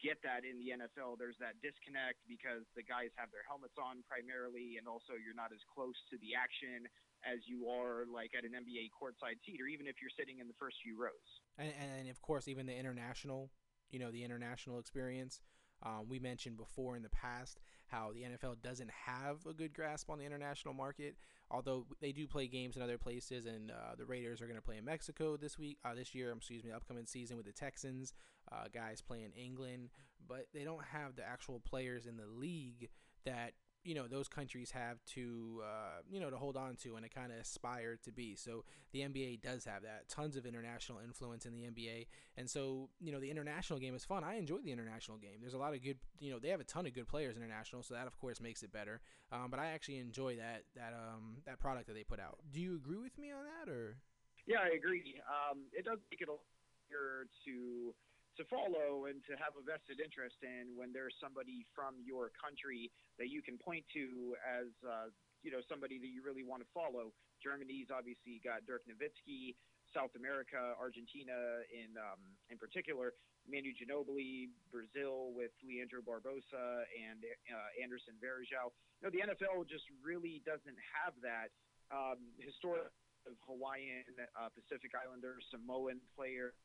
[0.03, 1.15] get that in the NFL.
[1.15, 5.55] There's that disconnect because the guys have their helmets on primarily, and also you're not
[5.55, 6.85] as close to the action
[7.23, 10.51] as you are like at an NBA courtside seat, or even if you're sitting in
[10.51, 11.29] the first few rows.
[11.57, 13.49] and, and of course even the international
[13.89, 15.39] you know the international experience
[15.83, 20.09] um, we mentioned before in the past how the NFL doesn't have a good grasp
[20.09, 21.15] on the international market,
[21.51, 23.45] although they do play games in other places.
[23.45, 26.31] And uh, the Raiders are going to play in Mexico this week, uh, this year.
[26.31, 28.13] Excuse me, upcoming season with the Texans.
[28.51, 29.89] Uh, guys play in England,
[30.27, 32.89] but they don't have the actual players in the league
[33.25, 37.03] that you know those countries have to uh, you know to hold on to and
[37.03, 38.35] to kind of aspire to be.
[38.35, 42.89] So the NBA does have that tons of international influence in the NBA, and so
[42.99, 44.23] you know the international game is fun.
[44.23, 45.39] I enjoy the international game.
[45.41, 47.83] There's a lot of good you know they have a ton of good players international,
[47.83, 49.01] so that of course makes it better.
[49.31, 52.39] Um, but I actually enjoy that that um that product that they put out.
[52.51, 53.97] Do you agree with me on that or?
[54.45, 55.21] Yeah, I agree.
[55.23, 57.93] Um, it does make it easier to
[58.37, 62.89] to follow and to have a vested interest in when there's somebody from your country
[63.21, 65.13] that you can point to as uh,
[65.45, 67.13] you know somebody that you really want to follow.
[67.41, 69.53] Germany's obviously got Dirk Nowitzki.
[69.93, 72.17] South America, Argentina in um,
[72.49, 73.13] in particular,
[73.45, 78.73] Manu Ginobili, Brazil with Leandro Barbosa and uh, Anderson Varejao.
[79.05, 81.53] No, the NFL just really doesn't have that
[81.93, 82.89] um, historic
[83.29, 84.03] of Hawaiian,
[84.35, 86.57] uh, Pacific Islander, Samoan player.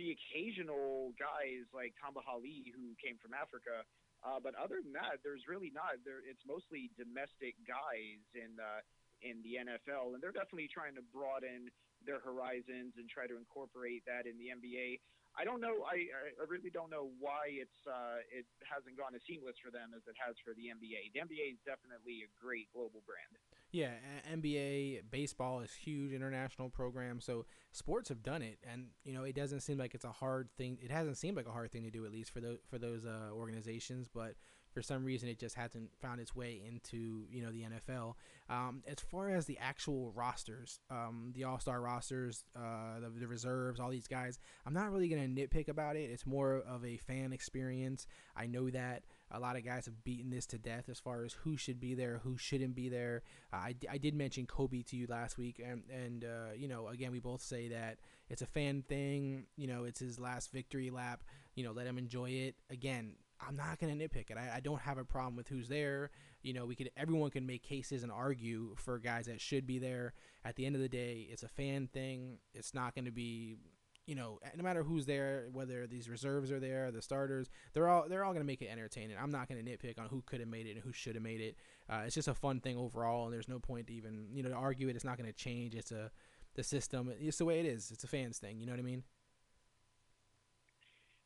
[0.00, 3.84] The occasional guys like Tamba who came from Africa,
[4.24, 6.00] uh, but other than that, there's really not.
[6.08, 8.80] There, it's mostly domestic guys in uh,
[9.20, 11.68] in the NFL, and they're definitely trying to broaden
[12.08, 15.04] their horizons and try to incorporate that in the NBA.
[15.36, 15.84] I don't know.
[15.84, 16.08] I,
[16.40, 20.00] I really don't know why it's uh, it hasn't gone as seamless for them as
[20.08, 21.12] it has for the NBA.
[21.12, 23.36] The NBA is definitely a great global brand.
[23.72, 23.90] Yeah,
[24.32, 29.36] NBA baseball is huge international program, so sports have done it, and you know it
[29.36, 30.78] doesn't seem like it's a hard thing.
[30.82, 33.06] It hasn't seemed like a hard thing to do, at least for those for those
[33.06, 34.08] uh, organizations.
[34.12, 34.34] But
[34.72, 38.14] for some reason, it just hasn't found its way into you know the NFL.
[38.48, 43.28] Um, as far as the actual rosters, um, the All Star rosters, uh, the, the
[43.28, 46.10] reserves, all these guys, I'm not really gonna nitpick about it.
[46.10, 48.08] It's more of a fan experience.
[48.36, 51.32] I know that a lot of guys have beaten this to death as far as
[51.32, 53.22] who should be there, who shouldn't be there.
[53.52, 56.88] Uh, I, I did mention Kobe to you last week, and and uh, you know
[56.88, 59.46] again we both say that it's a fan thing.
[59.56, 61.22] You know it's his last victory lap.
[61.54, 62.56] You know let him enjoy it.
[62.70, 63.12] Again,
[63.46, 64.36] I'm not gonna nitpick it.
[64.36, 66.10] I, I don't have a problem with who's there.
[66.42, 69.78] You know we could everyone can make cases and argue for guys that should be
[69.78, 70.14] there.
[70.44, 72.38] At the end of the day, it's a fan thing.
[72.54, 73.58] It's not to be
[74.06, 78.08] you know, no matter who's there, whether these reserves are there, the starters, they're all
[78.08, 79.16] they're all gonna make it entertaining.
[79.20, 81.40] I'm not gonna nitpick on who could have made it and who should have made
[81.40, 81.56] it.
[81.88, 84.50] Uh, it's just a fun thing overall, and there's no point to even you know
[84.50, 84.96] to argue it.
[84.96, 85.74] It's not gonna change.
[85.74, 86.10] It's a
[86.54, 87.12] the system.
[87.20, 87.90] It's the way it is.
[87.90, 88.58] It's a fans thing.
[88.60, 89.04] You know what I mean?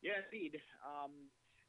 [0.01, 0.61] Yeah, indeed.
[0.85, 1.11] Um,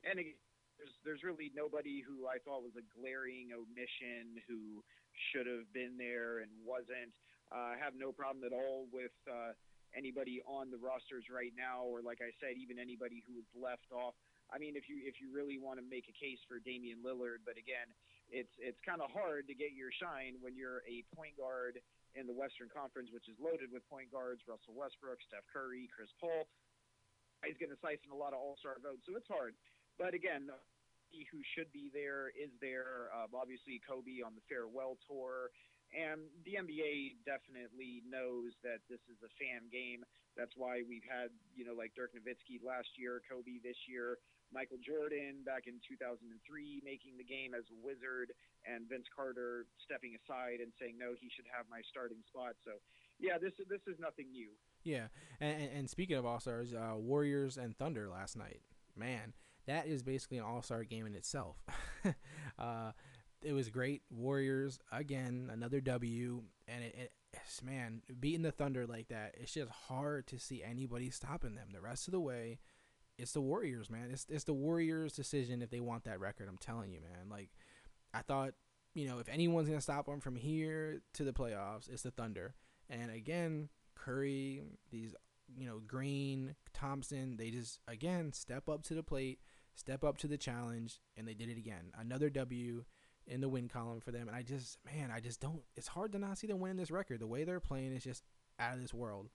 [0.05, 0.37] and again,
[0.77, 4.85] there's there's really nobody who I thought was a glaring omission who
[5.33, 7.17] should have been there and wasn't.
[7.49, 9.57] Uh, I have no problem at all with uh,
[9.97, 13.89] anybody on the rosters right now, or like I said, even anybody who was left
[13.91, 14.15] off.
[14.53, 17.43] I mean, if you if you really want to make a case for Damian Lillard,
[17.43, 17.91] but again,
[18.31, 21.83] it's it's kind of hard to get your shine when you're a point guard
[22.15, 26.13] in the Western Conference, which is loaded with point guards: Russell Westbrook, Steph Curry, Chris
[26.23, 26.47] Paul.
[27.43, 29.59] He's going to siphon a lot of All Star votes, so it's hard.
[29.99, 30.49] But again,
[31.31, 33.09] who should be there is there.
[33.15, 35.51] Uh, obviously, Kobe on the farewell tour.
[35.97, 40.05] And the NBA definitely knows that this is a fan game.
[40.37, 44.21] That's why we've had, you know, like Dirk Nowitzki last year, Kobe this year,
[44.53, 46.21] Michael Jordan back in 2003
[46.85, 48.37] making the game as a wizard,
[48.69, 52.55] and Vince Carter stepping aside and saying, no, he should have my starting spot.
[52.63, 52.77] So,
[53.19, 54.53] yeah, this is this is nothing new.
[54.85, 55.09] Yeah,
[55.41, 58.61] and, and speaking of All Stars, uh, Warriors and Thunder last night,
[58.95, 59.33] man,
[59.67, 61.57] that is basically an All Star game in itself.
[62.59, 62.93] uh,
[63.43, 64.03] it was great.
[64.11, 67.13] Warriors again, another W, and it, it
[67.65, 69.35] man beating the Thunder like that.
[69.39, 71.69] It's just hard to see anybody stopping them.
[71.73, 72.59] The rest of the way,
[73.19, 74.09] it's the Warriors, man.
[74.11, 76.49] It's it's the Warriors' decision if they want that record.
[76.49, 77.29] I'm telling you, man.
[77.31, 77.51] Like
[78.13, 78.55] I thought,
[78.95, 82.55] you know, if anyone's gonna stop them from here to the playoffs, it's the Thunder.
[82.89, 85.15] And again, Curry, these
[85.57, 89.41] you know Green, Thompson, they just again step up to the plate,
[89.75, 91.93] step up to the challenge, and they did it again.
[91.99, 92.85] Another W
[93.27, 94.29] in the win column for them.
[94.29, 95.63] And I just, man, I just don't.
[95.77, 97.21] It's hard to not see them winning this record.
[97.21, 98.23] The way they're playing is just
[98.59, 99.29] out of this world.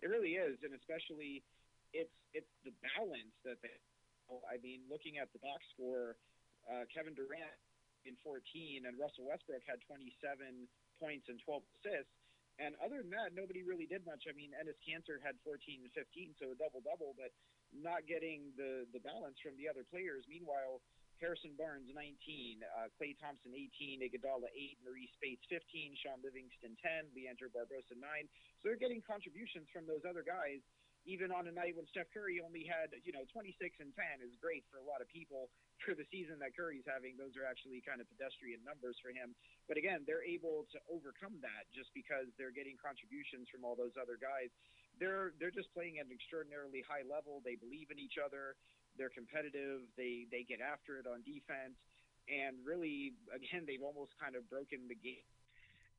[0.00, 1.42] It really is, and especially
[1.92, 3.74] it's it's the balance that they.
[4.28, 6.20] I mean, looking at the box score,
[6.68, 7.56] uh, Kevin Durant
[8.04, 10.68] in 14 and Russell Westbrook had 27
[11.00, 12.12] points and 12 assists.
[12.60, 14.28] And other than that, nobody really did much.
[14.28, 17.32] I mean, Enes Kanter had 14 and 15, so a double double, but
[17.72, 20.28] not getting the the balance from the other players.
[20.28, 20.84] Meanwhile,
[21.18, 27.12] Harrison Barnes 19, uh, Klay Thompson 18, Iguodala 8, Marreese Speights 15, Shaun Livingston 10,
[27.14, 28.02] Leandro Barbosa 9.
[28.58, 30.62] So they're getting contributions from those other guys
[31.08, 34.36] even on a night when Steph Curry only had, you know, 26 and 10 is
[34.44, 35.48] great for a lot of people
[35.82, 37.16] for the season that Curry's having.
[37.16, 39.32] Those are actually kind of pedestrian numbers for him.
[39.64, 43.96] But again, they're able to overcome that just because they're getting contributions from all those
[43.96, 44.52] other guys.
[44.98, 47.38] They're they're just playing at an extraordinarily high level.
[47.46, 48.58] They believe in each other.
[48.98, 49.86] They're competitive.
[49.96, 51.78] They they get after it on defense.
[52.28, 55.24] And really, again, they've almost kind of broken the game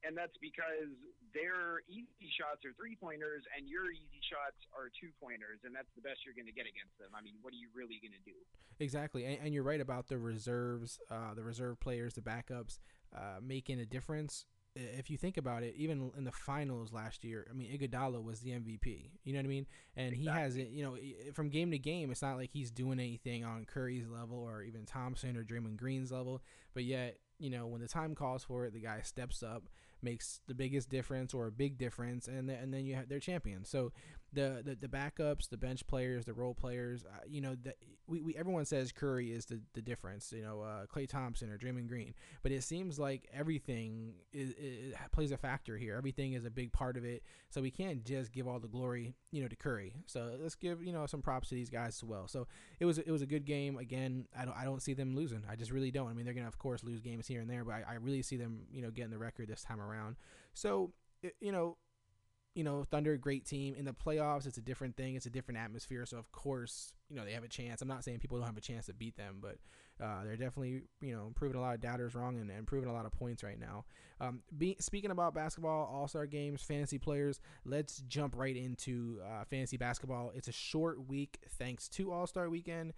[0.03, 0.95] and that's because
[1.35, 5.91] their easy shots are three pointers and your easy shots are two pointers, and that's
[5.95, 7.12] the best you're going to get against them.
[7.13, 8.38] I mean, what are you really going to do?
[8.79, 12.79] Exactly, and, and, you're right about the reserves, uh, the reserve players, the backups
[13.15, 14.45] uh, making a difference.
[14.98, 18.39] If you think about it, even in the finals last year, I mean, Iguodala was
[18.39, 19.12] the MVP.
[19.24, 19.65] You know what I mean?
[19.96, 20.24] And exactly.
[20.24, 20.70] he has it.
[20.70, 20.98] You know,
[21.34, 24.86] from game to game, it's not like he's doing anything on Curry's level or even
[24.86, 26.42] Thompson or Draymond Green's level.
[26.74, 29.70] But yet, you know, when the time calls for it, the guy steps up
[30.02, 33.70] makes the biggest difference or a big difference, and and then you have their champions.
[33.70, 33.92] So
[34.34, 37.74] the, the the backups, the bench players, the role players, uh, you know, the,
[38.08, 41.58] we, we everyone says Curry is the, the difference, you know, uh, Klay Thompson or
[41.58, 42.13] Draymond Green,
[42.44, 45.96] but it seems like everything is, is, plays a factor here.
[45.96, 49.15] Everything is a big part of it, so we can't just give all the glory,
[49.32, 49.94] you know, to Curry.
[50.06, 52.28] So let's give you know some props to these guys as well.
[52.28, 52.48] So
[52.80, 53.78] it was it was a good game.
[53.78, 55.44] Again, I don't I don't see them losing.
[55.50, 56.10] I just really don't.
[56.10, 58.22] I mean, they're gonna of course lose games here and there, but I, I really
[58.22, 60.18] see them you know getting the record this time around.
[60.54, 60.92] So
[61.39, 61.78] you know
[62.55, 63.75] you know, Thunder, great team.
[63.75, 65.15] In the playoffs, it's a different thing.
[65.15, 66.05] It's a different atmosphere.
[66.05, 67.81] So, of course, you know, they have a chance.
[67.81, 69.57] I'm not saying people don't have a chance to beat them, but
[70.03, 72.93] uh, they're definitely, you know, proving a lot of doubters wrong and, and proving a
[72.93, 73.85] lot of points right now.
[74.19, 79.43] Um, be, speaking about basketball, All Star games, fantasy players, let's jump right into uh,
[79.45, 80.31] fantasy basketball.
[80.33, 82.93] It's a short week thanks to All Star weekend.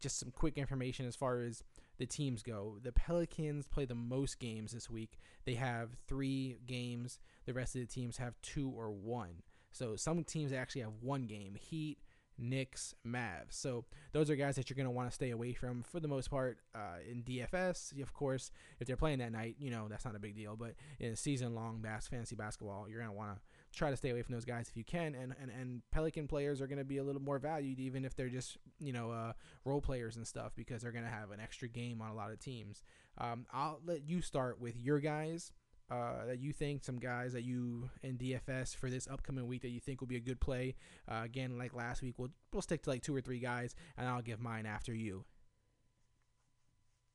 [0.00, 1.62] Just some quick information as far as
[2.00, 2.78] the teams go.
[2.82, 5.18] The Pelicans play the most games this week.
[5.44, 7.20] They have three games.
[7.44, 9.42] The rest of the teams have two or one.
[9.70, 11.56] So some teams actually have one game.
[11.60, 11.98] Heat,
[12.38, 13.52] Knicks, Mavs.
[13.52, 16.08] So those are guys that you're going to want to stay away from for the
[16.08, 16.60] most part.
[16.74, 20.20] Uh, in DFS, of course, if they're playing that night, you know that's not a
[20.20, 20.56] big deal.
[20.56, 23.40] But in season-long bas- fantasy basketball, you're going to want to
[23.72, 25.14] try to stay away from those guys if you can.
[25.14, 28.14] And and, and Pelican players are going to be a little more valued, even if
[28.14, 29.32] they're just you know uh,
[29.64, 32.30] role players and stuff, because they're going to have an extra game on a lot
[32.30, 32.82] of teams.
[33.18, 35.52] Um, I'll let you start with your guys.
[35.90, 39.70] Uh, that you think some guys that you in DFS for this upcoming week that
[39.70, 40.76] you think will be a good play.
[41.10, 44.06] Uh, again, like last week, we'll we'll stick to like two or three guys, and
[44.06, 45.24] I'll give mine after you.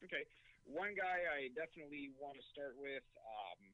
[0.03, 0.27] Okay,
[0.65, 3.03] one guy I definitely want to start with.
[3.15, 3.71] Um,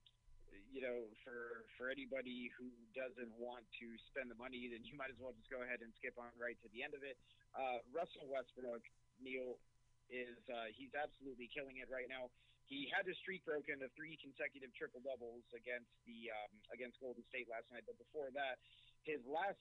[0.71, 5.11] you know, for for anybody who doesn't want to spend the money, then you might
[5.11, 7.19] as well just go ahead and skip on right to the end of it.
[7.51, 8.81] Uh, Russell Westbrook,
[9.19, 9.59] Neil,
[10.07, 12.31] is uh, he's absolutely killing it right now.
[12.71, 17.27] He had his streak broken of three consecutive triple doubles against the um, against Golden
[17.27, 18.63] State last night, but before that,
[19.03, 19.59] his last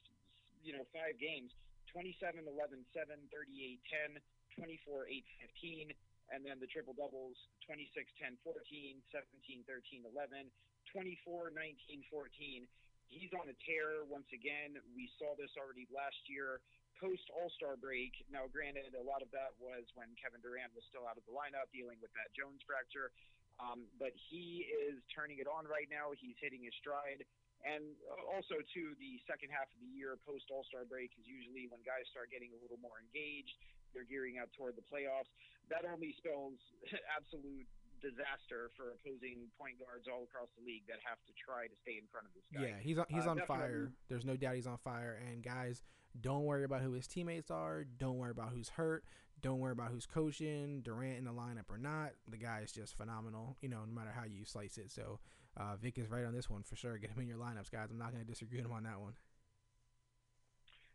[0.63, 1.51] you know five games
[1.91, 3.83] 27 11 7 38
[4.15, 4.23] 10
[4.55, 5.91] 24 8 15
[6.31, 7.35] and then the triple doubles
[7.67, 7.91] 26
[8.23, 10.47] 10 14 17 13 11
[10.93, 12.67] 24, 19, 14.
[13.11, 14.79] He's on a tear once again.
[14.95, 16.63] We saw this already last year
[17.01, 18.13] post All Star break.
[18.29, 21.35] Now, granted, a lot of that was when Kevin Durant was still out of the
[21.35, 23.11] lineup dealing with that Jones fracture.
[23.59, 26.17] Um, but he is turning it on right now.
[26.17, 27.25] He's hitting his stride.
[27.61, 27.93] And
[28.25, 31.81] also, too, the second half of the year post All Star break is usually when
[31.85, 33.53] guys start getting a little more engaged.
[33.93, 35.29] They're gearing up toward the playoffs.
[35.69, 36.57] That only spells
[37.17, 37.67] absolute
[38.01, 42.01] disaster for opposing point guards all across the league that have to try to stay
[42.01, 42.73] in front of this guy.
[42.73, 43.93] Yeah, he's on, he's uh, on fire.
[44.09, 45.21] There's no doubt he's on fire.
[45.21, 45.85] And guys,
[46.19, 47.85] don't worry about who his teammates are.
[47.85, 49.05] Don't worry about who's hurt.
[49.41, 52.13] Don't worry about who's coaching, Durant in the lineup or not.
[52.29, 53.57] The guy is just phenomenal.
[53.61, 54.91] You know, no matter how you slice it.
[54.91, 55.21] So
[55.57, 56.99] uh, Vic is right on this one for sure.
[56.99, 57.89] Get him in your lineups, guys.
[57.91, 59.15] I'm not going to disagree with him on that one.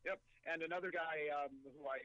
[0.05, 1.99] Yep, and another guy um, who I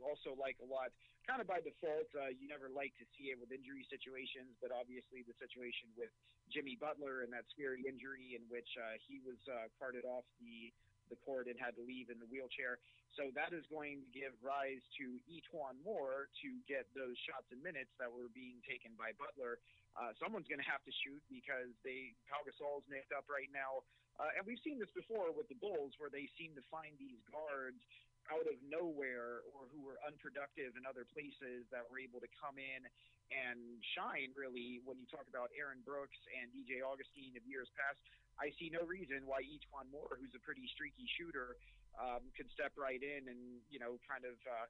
[0.00, 0.90] also like a lot,
[1.28, 2.08] kind of by default.
[2.16, 6.10] Uh, you never like to see it with injury situations, but obviously the situation with
[6.50, 10.72] Jimmy Butler and that scary injury in which uh, he was uh, carted off the
[11.10, 12.78] the court and had to leave in the wheelchair.
[13.18, 17.60] So that is going to give rise to E'Twaun Moore to get those shots and
[17.60, 19.60] minutes that were being taken by Butler.
[19.92, 23.84] Uh, someone's going to have to shoot because they Pau Gasol's nicked up right now,
[24.16, 27.20] uh, and we've seen this before with the Bulls, where they seem to find these
[27.28, 27.80] guards
[28.30, 32.54] out of nowhere or who were unproductive in other places that were able to come
[32.56, 32.86] in
[33.32, 37.98] and shine really when you talk about Aaron Brooks and DJ Augustin of years past.
[38.40, 41.56] I see no reason why E'Twaun Moore, who's a pretty streaky shooter,
[42.00, 44.66] um, could step right in and you know kind of uh,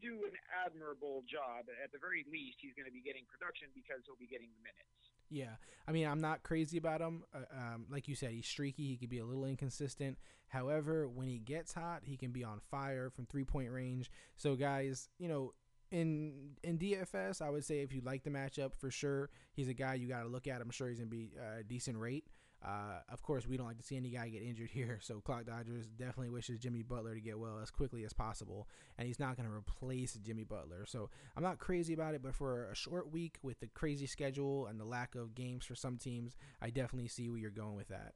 [0.00, 1.68] do an admirable job.
[1.82, 4.62] At the very least, he's going to be getting production because he'll be getting the
[4.64, 4.96] minutes.
[5.28, 5.56] Yeah,
[5.88, 7.24] I mean, I'm not crazy about him.
[7.34, 8.88] Uh, um, like you said, he's streaky.
[8.88, 10.18] He could be a little inconsistent.
[10.48, 14.10] However, when he gets hot, he can be on fire from three point range.
[14.36, 15.54] So, guys, you know,
[15.90, 19.74] in in DFS, I would say if you like the matchup for sure, he's a
[19.74, 20.60] guy you got to look at.
[20.60, 22.24] I'm sure he's gonna be a decent rate.
[22.64, 25.46] Uh, of course, we don't like to see any guy get injured here, so Clock
[25.46, 29.36] Dodgers definitely wishes Jimmy Butler to get well as quickly as possible, and he's not
[29.36, 30.84] going to replace Jimmy Butler.
[30.86, 34.66] So I'm not crazy about it, but for a short week with the crazy schedule
[34.66, 37.88] and the lack of games for some teams, I definitely see where you're going with
[37.88, 38.14] that.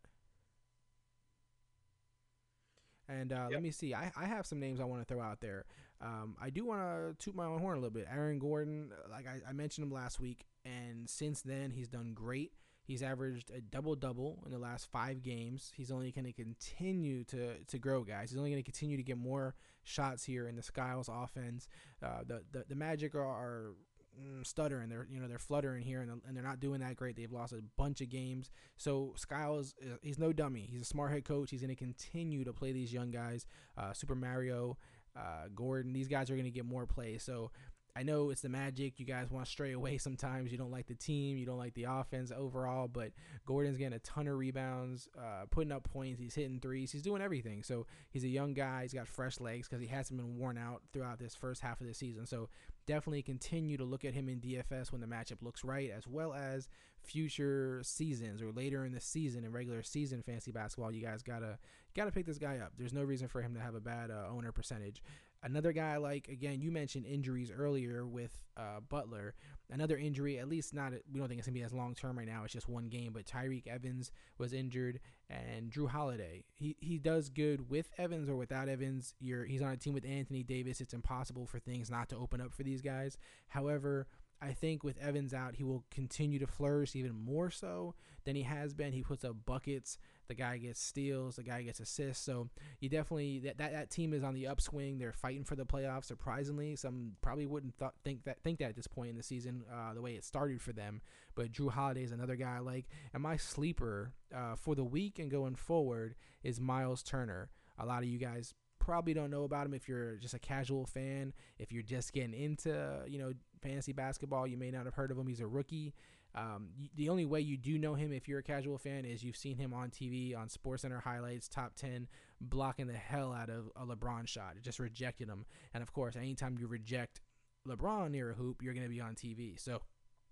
[3.09, 3.53] And uh, yep.
[3.53, 3.95] let me see.
[3.95, 5.65] I, I have some names I want to throw out there.
[6.01, 8.07] Um, I do want to toot my own horn a little bit.
[8.13, 12.53] Aaron Gordon, like I, I mentioned him last week, and since then he's done great.
[12.87, 15.73] He's averaged a double double in the last five games.
[15.75, 18.31] He's only going to continue to to grow, guys.
[18.31, 21.69] He's only going to continue to get more shots here in the Skiles offense.
[22.03, 23.73] Uh, the, the the Magic are, are
[24.21, 24.89] mm, stuttering.
[24.89, 27.17] They're you know they're fluttering here, and, and they're not doing that great.
[27.17, 28.51] They've lost a bunch of games.
[28.77, 30.69] So Skiles, uh, he's no dummy.
[30.71, 31.51] He's a smart head coach.
[31.51, 33.47] He's going to continue to play these young guys.
[33.77, 34.79] Uh, Super Mario,
[35.17, 35.93] uh, Gordon.
[35.93, 37.19] These guys are going to get more play.
[37.19, 37.51] So
[37.97, 39.01] I know it's the Magic.
[39.01, 40.53] You guys want to stray away sometimes.
[40.53, 41.39] You don't like the team.
[41.39, 42.89] You don't like the offense overall.
[42.89, 43.13] But
[43.47, 46.21] Gordon's getting a ton of rebounds, uh, putting up points.
[46.21, 46.93] He's hitting threes.
[46.93, 47.63] He's doing everything.
[47.63, 48.83] So he's a young guy.
[48.83, 51.87] He's got fresh legs because he hasn't been worn out throughout this first half of
[51.87, 52.27] the season.
[52.27, 52.49] So
[52.87, 56.35] definitely continue to look at him in DFS when the matchup looks right, as well
[56.35, 56.69] as
[57.07, 60.93] future seasons or later in the season in regular season fantasy basketball.
[60.93, 61.59] You guys gotta
[61.95, 62.73] gotta pick this guy up.
[62.77, 65.03] There's no reason for him to have a bad uh, owner percentage.
[65.43, 69.35] Another guy like again, you mentioned injuries earlier with uh, Butler.
[69.71, 70.93] Another injury, at least not.
[71.13, 72.43] We don't think it's gonna be as long term right now.
[72.45, 73.13] It's just one game.
[73.13, 75.01] But Tyreke Evans was injured,
[75.31, 76.45] and Jrue Holiday.
[76.55, 79.15] He he does good with Evans or without Evans.
[79.21, 80.81] You're he's on a team with Anthony Davis.
[80.81, 83.17] It's impossible for things not to open up for these guys.
[83.49, 84.07] However,
[84.41, 88.43] I think with Evans out, he will continue to flourish even more so than he
[88.43, 88.93] has been.
[88.93, 89.99] He puts up buckets.
[90.29, 91.37] The guy gets steals.
[91.37, 92.25] The guy gets assists.
[92.25, 92.49] So
[92.81, 94.99] you definitely that that, that team is on the upswing.
[94.99, 96.05] They're fighting for the playoffs.
[96.05, 99.65] Surprisingly, some probably wouldn't th- think that think that at this point in the season,
[99.73, 101.01] uh, the way it started for them.
[101.35, 102.87] But Jrue Holiday is another guy I like.
[103.15, 107.51] And my sleeper uh, for the week and going forward is Miles Turner.
[107.79, 108.55] A lot of you guys
[108.87, 111.33] probably don't know about him if you're just a casual fan.
[111.59, 113.33] If you're just getting into, you know,
[113.67, 115.27] fantasy basketball, you may not have heard of him.
[115.27, 115.93] He's a rookie.
[116.35, 119.37] Um, the only way you do know him if you're a casual fan is you've
[119.37, 122.07] seen him on TV on SportsCenter highlights, top 10,
[122.41, 124.57] blocking the hell out of a LeBron shot.
[124.61, 125.47] just rejected him.
[125.73, 127.23] And of course, anytime you reject
[127.67, 129.59] LeBron near a hoop, you're going to be on TV.
[129.59, 129.81] So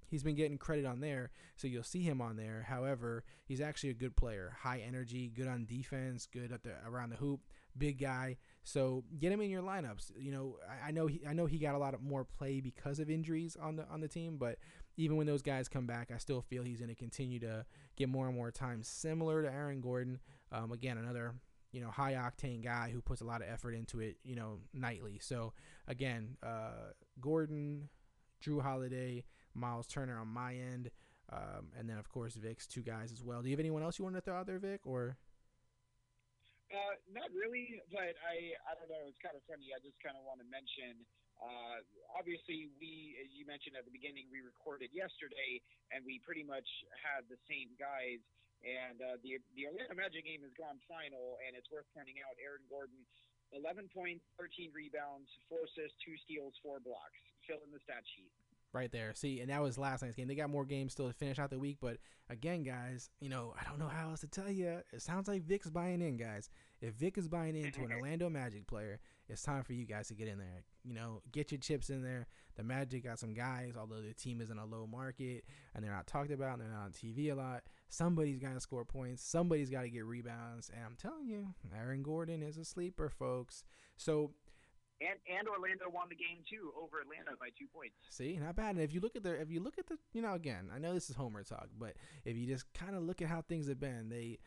[0.08, 2.66] he's been getting credit on there, so you'll see him on there.
[2.68, 7.10] However, he's actually a good player, high energy, good on defense, good at the around
[7.10, 7.40] the hoop
[7.76, 8.36] big guy.
[8.64, 10.10] So get him in your lineups.
[10.18, 12.60] You know, I, I know he, I know he got a lot of more play
[12.60, 14.58] because of injuries on the on the team, but
[14.96, 18.08] even when those guys come back, I still feel he's going to continue to get
[18.08, 20.18] more and more time, similar to Aaron Gordon.
[20.50, 21.34] Um, again, another
[21.72, 24.60] you know high octane guy who puts a lot of effort into it, you know,
[24.72, 25.18] nightly.
[25.20, 25.52] So
[25.86, 27.90] again, uh, Gordon,
[28.42, 30.90] Jrue Holiday, Miles Turner on my end.
[31.32, 33.42] Um, and then of course Vic's two guys as well.
[33.42, 35.16] Do you have anyone else you want to throw out there, Vic, or?
[36.74, 39.06] Uh, not really, but I I don't know.
[39.06, 39.70] It's kind of funny.
[39.70, 41.06] I just kind of want to mention.
[41.38, 41.78] Uh,
[42.18, 45.62] obviously, we as you mentioned at the beginning we recorded yesterday,
[45.94, 46.66] and we pretty much
[46.98, 48.18] had the same guys.
[48.66, 52.34] And uh, the the Orlando Magic game has gone final, and it's worth pointing out
[52.42, 52.98] Aaron Gordon,
[53.54, 57.20] 11 points, 13 rebounds, four assists, two steals, four blocks.
[57.46, 58.32] Fill in the stat sheet.
[58.74, 59.12] Right there.
[59.14, 60.28] See, and that was last night's game.
[60.28, 61.98] They got more games still to finish out the week, but
[62.28, 64.80] again, guys, you know, I don't know how else to tell you.
[64.92, 66.50] It sounds like Vic's buying in, guys.
[66.80, 70.14] If Vic is buying into an Orlando Magic player, it's time for you guys to
[70.14, 70.64] get in there.
[70.84, 72.26] You know, get your chips in there.
[72.56, 75.44] The Magic got some guys, although the team is in a low market
[75.74, 77.62] and they're not talked about and they're not on TV a lot.
[77.88, 79.24] Somebody's got to score points.
[79.24, 80.70] Somebody's got to get rebounds.
[80.74, 83.64] And I'm telling you, Aaron Gordon is a sleeper, folks.
[83.96, 84.32] So
[85.00, 87.94] And and Orlando won the game too over Atlanta by two points.
[88.10, 88.76] See, not bad.
[88.76, 90.78] And if you look at the, if you look at the, you know, again, I
[90.78, 93.68] know this is Homer talk, but if you just kind of look at how things
[93.68, 94.38] have been, they,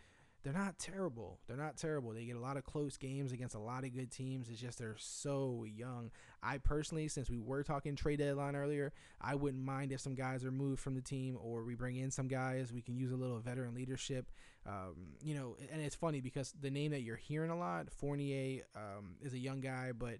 [0.44, 1.40] they're not terrible.
[1.48, 2.12] They're not terrible.
[2.12, 4.50] They get a lot of close games against a lot of good teams.
[4.50, 6.12] It's just they're so young.
[6.42, 10.46] I personally, since we were talking trade deadline earlier, I wouldn't mind if some guys
[10.46, 12.72] are moved from the team or we bring in some guys.
[12.72, 14.32] We can use a little veteran leadership.
[14.66, 18.64] Um, you know, and it's funny because the name that you're hearing a lot, Fournier,
[18.76, 20.20] um, is a young guy, but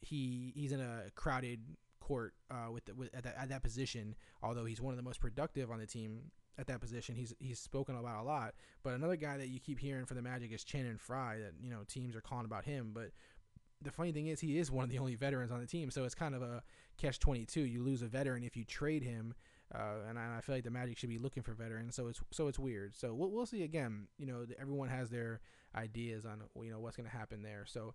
[0.00, 1.60] he he's in a crowded
[2.00, 4.14] court uh, with, the, with at, at that position.
[4.42, 7.58] Although he's one of the most productive on the team at that position, he's he's
[7.58, 8.54] spoken about a lot.
[8.82, 11.38] But another guy that you keep hearing for the Magic is Channing Frye.
[11.38, 13.10] That you know teams are calling about him, but
[13.80, 16.04] the funny thing is he is one of the only veterans on the team, so
[16.04, 16.62] it's kind of a
[16.96, 17.62] catch twenty two.
[17.62, 19.34] You lose a veteran if you trade him.
[19.74, 22.20] Uh, and, I, I feel like the Magic should be looking for veterans, so it's
[22.30, 22.96] so it's weird.
[22.96, 24.06] So we'll, we'll see again.
[24.18, 25.40] You know, everyone has their
[25.76, 27.64] ideas on you know what's going to happen there.
[27.66, 27.92] So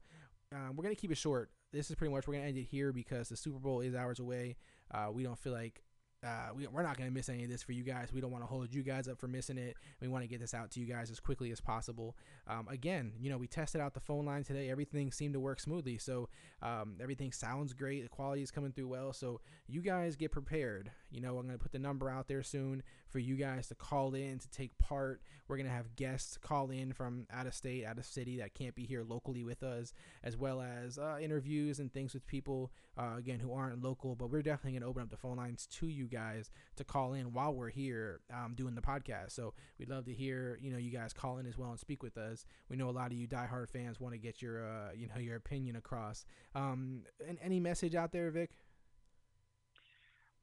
[0.54, 1.50] um, we're gonna keep it short.
[1.72, 4.20] This is pretty much we're gonna end it here because the Super Bowl is hours
[4.20, 4.56] away.
[4.92, 5.82] Uh, we don't feel like
[6.24, 8.14] uh, we, we're not going to miss any of this for you guys.
[8.14, 9.76] We don't want to hold you guys up for missing it.
[10.02, 12.16] We want to get this out to you guys as quickly as possible.
[12.48, 14.70] Um, again, you know, we tested out the phone line today.
[14.70, 15.98] Everything seemed to work smoothly.
[15.98, 16.30] So
[16.62, 18.04] um, everything sounds great.
[18.04, 19.14] The quality is coming through well.
[19.14, 20.92] So you guys get prepared.
[21.12, 23.76] You know, I'm going to put the number out there soon for you guys to
[23.76, 25.22] call in to take part.
[25.48, 28.56] We're going to have guests call in from out of state, out of city that
[28.56, 29.94] can't be here locally with us,
[30.24, 34.16] as well as uh, interviews and things with people, uh, again, who aren't local.
[34.16, 37.14] But we're definitely going to open up the phone lines to you guys to call
[37.14, 39.32] in while we're here um, doing the podcast.
[39.32, 42.04] So we'd love to hear, you know, you guys call in as well and speak
[42.04, 42.46] with us.
[42.70, 45.20] We know a lot of you diehard fans want to get your, uh, you know,
[45.20, 46.26] your opinion across.
[46.56, 48.52] Um, and any message out there, Vic?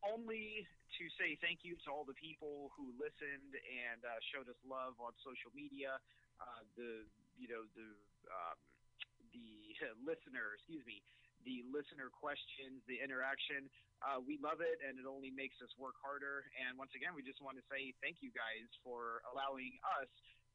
[0.02, 0.66] Only
[0.98, 4.98] to say thank you to all the people who listened and uh, showed us love
[4.98, 6.00] on social media.
[6.40, 7.04] Uh, the
[7.36, 7.88] you know the
[8.32, 8.56] um,
[9.32, 9.76] the
[10.08, 11.04] listener, excuse me,
[11.44, 13.68] the listener questions, the interaction.
[14.00, 16.48] Uh, we love it, and it only makes us work harder.
[16.56, 20.08] And once again, we just want to say thank you guys for allowing us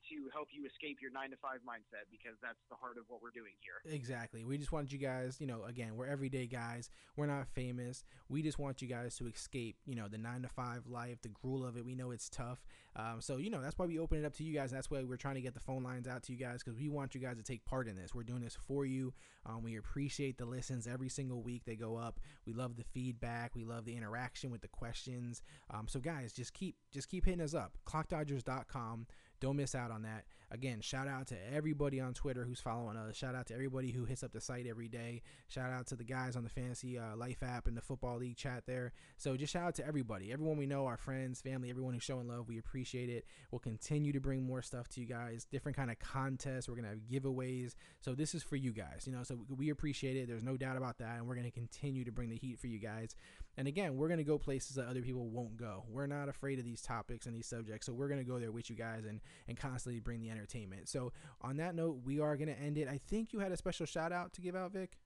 [0.09, 3.21] to help you escape your nine to five mindset because that's the heart of what
[3.21, 3.93] we're doing here.
[3.93, 4.43] Exactly.
[4.43, 6.89] We just want you guys, you know, again, we're everyday guys.
[7.15, 8.03] We're not famous.
[8.29, 11.29] We just want you guys to escape, you know, the nine to five life, the
[11.29, 11.85] gruel of it.
[11.85, 12.65] We know it's tough.
[12.95, 14.71] Um, so, you know, that's why we open it up to you guys.
[14.71, 16.87] That's why we're trying to get the phone lines out to you guys because we
[16.87, 18.15] want you guys to take part in this.
[18.15, 19.13] We're doing this for you.
[19.45, 22.19] Um, we appreciate the listens every single week they go up.
[22.45, 23.55] We love the feedback.
[23.55, 25.41] We love the interaction with the questions.
[25.69, 27.73] Um, so, guys, just keep just keep hitting us up.
[27.85, 29.07] ClockDodgers.com.
[29.45, 30.25] Don't miss out on that.
[30.51, 33.15] Again, shout out to everybody on Twitter who's following us.
[33.15, 35.21] Shout out to everybody who hits up the site every day.
[35.47, 38.37] Shout out to the guys on the Fantasy uh, Life app and the Football League
[38.37, 38.93] chat there.
[39.17, 42.27] So just shout out to everybody, everyone we know, our friends, family, everyone who's showing
[42.27, 42.47] love.
[42.47, 43.25] We appreciate it.
[43.51, 46.67] We'll continue to bring more stuff to you guys, different kind of contests.
[46.69, 47.75] We're gonna have giveaways.
[48.01, 49.23] So this is for you guys, you know.
[49.23, 50.27] So we appreciate it.
[50.27, 52.79] There's no doubt about that, and we're gonna continue to bring the heat for you
[52.79, 53.15] guys.
[53.57, 55.83] And again, we're to go places that other people won't go.
[55.89, 57.85] We're not afraid of these topics and these subjects.
[57.85, 60.89] So we're to go there with you guys and, and constantly bring the entertainment.
[60.89, 61.11] So
[61.41, 62.87] on that note, we are going to end it.
[62.87, 64.99] I think you had a special shout out to give out, Vic.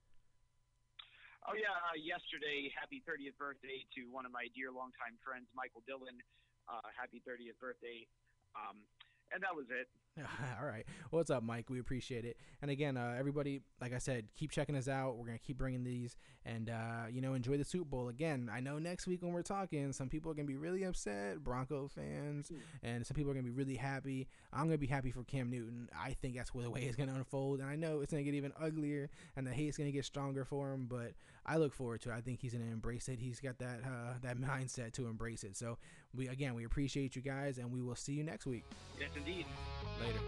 [1.48, 5.82] Oh yeah, uh, yesterday, happy 30th birthday to one of my dear longtime friends, Michael
[5.88, 6.20] Dillon.
[6.68, 8.04] Uh, happy 30th birthday.
[8.52, 8.84] Um,
[9.32, 9.88] and that was it.
[10.60, 10.84] All right.
[11.10, 11.70] What's up, Mike?
[11.70, 12.36] We appreciate it.
[12.62, 15.16] And again, uh, everybody, like I said, keep checking us out.
[15.16, 18.08] We're gonna keep bringing these, and uh, you know, enjoy the Super Bowl.
[18.08, 21.44] Again, I know next week when we're talking, some people are gonna be really upset,
[21.44, 22.50] Bronco fans,
[22.82, 24.26] and some people are gonna be really happy.
[24.52, 25.88] I'm gonna be happy for Cam Newton.
[25.96, 28.34] I think that's where the way it's gonna unfold, and I know it's gonna get
[28.34, 30.86] even uglier, and the hate's gonna get stronger for him.
[30.90, 31.12] But
[31.50, 32.14] I look forward to it.
[32.14, 33.18] I think he's gonna embrace it.
[33.18, 35.56] He's got that uh, that mindset to embrace it.
[35.56, 35.78] So
[36.14, 38.62] we again, we appreciate you guys, and we will see you next week.
[39.00, 39.46] Yes, indeed.
[40.00, 40.20] Later.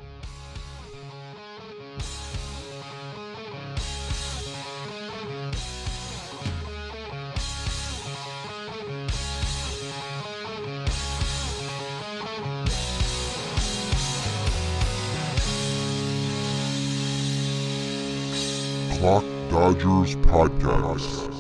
[18.99, 21.32] Clock Dodgers Podcast.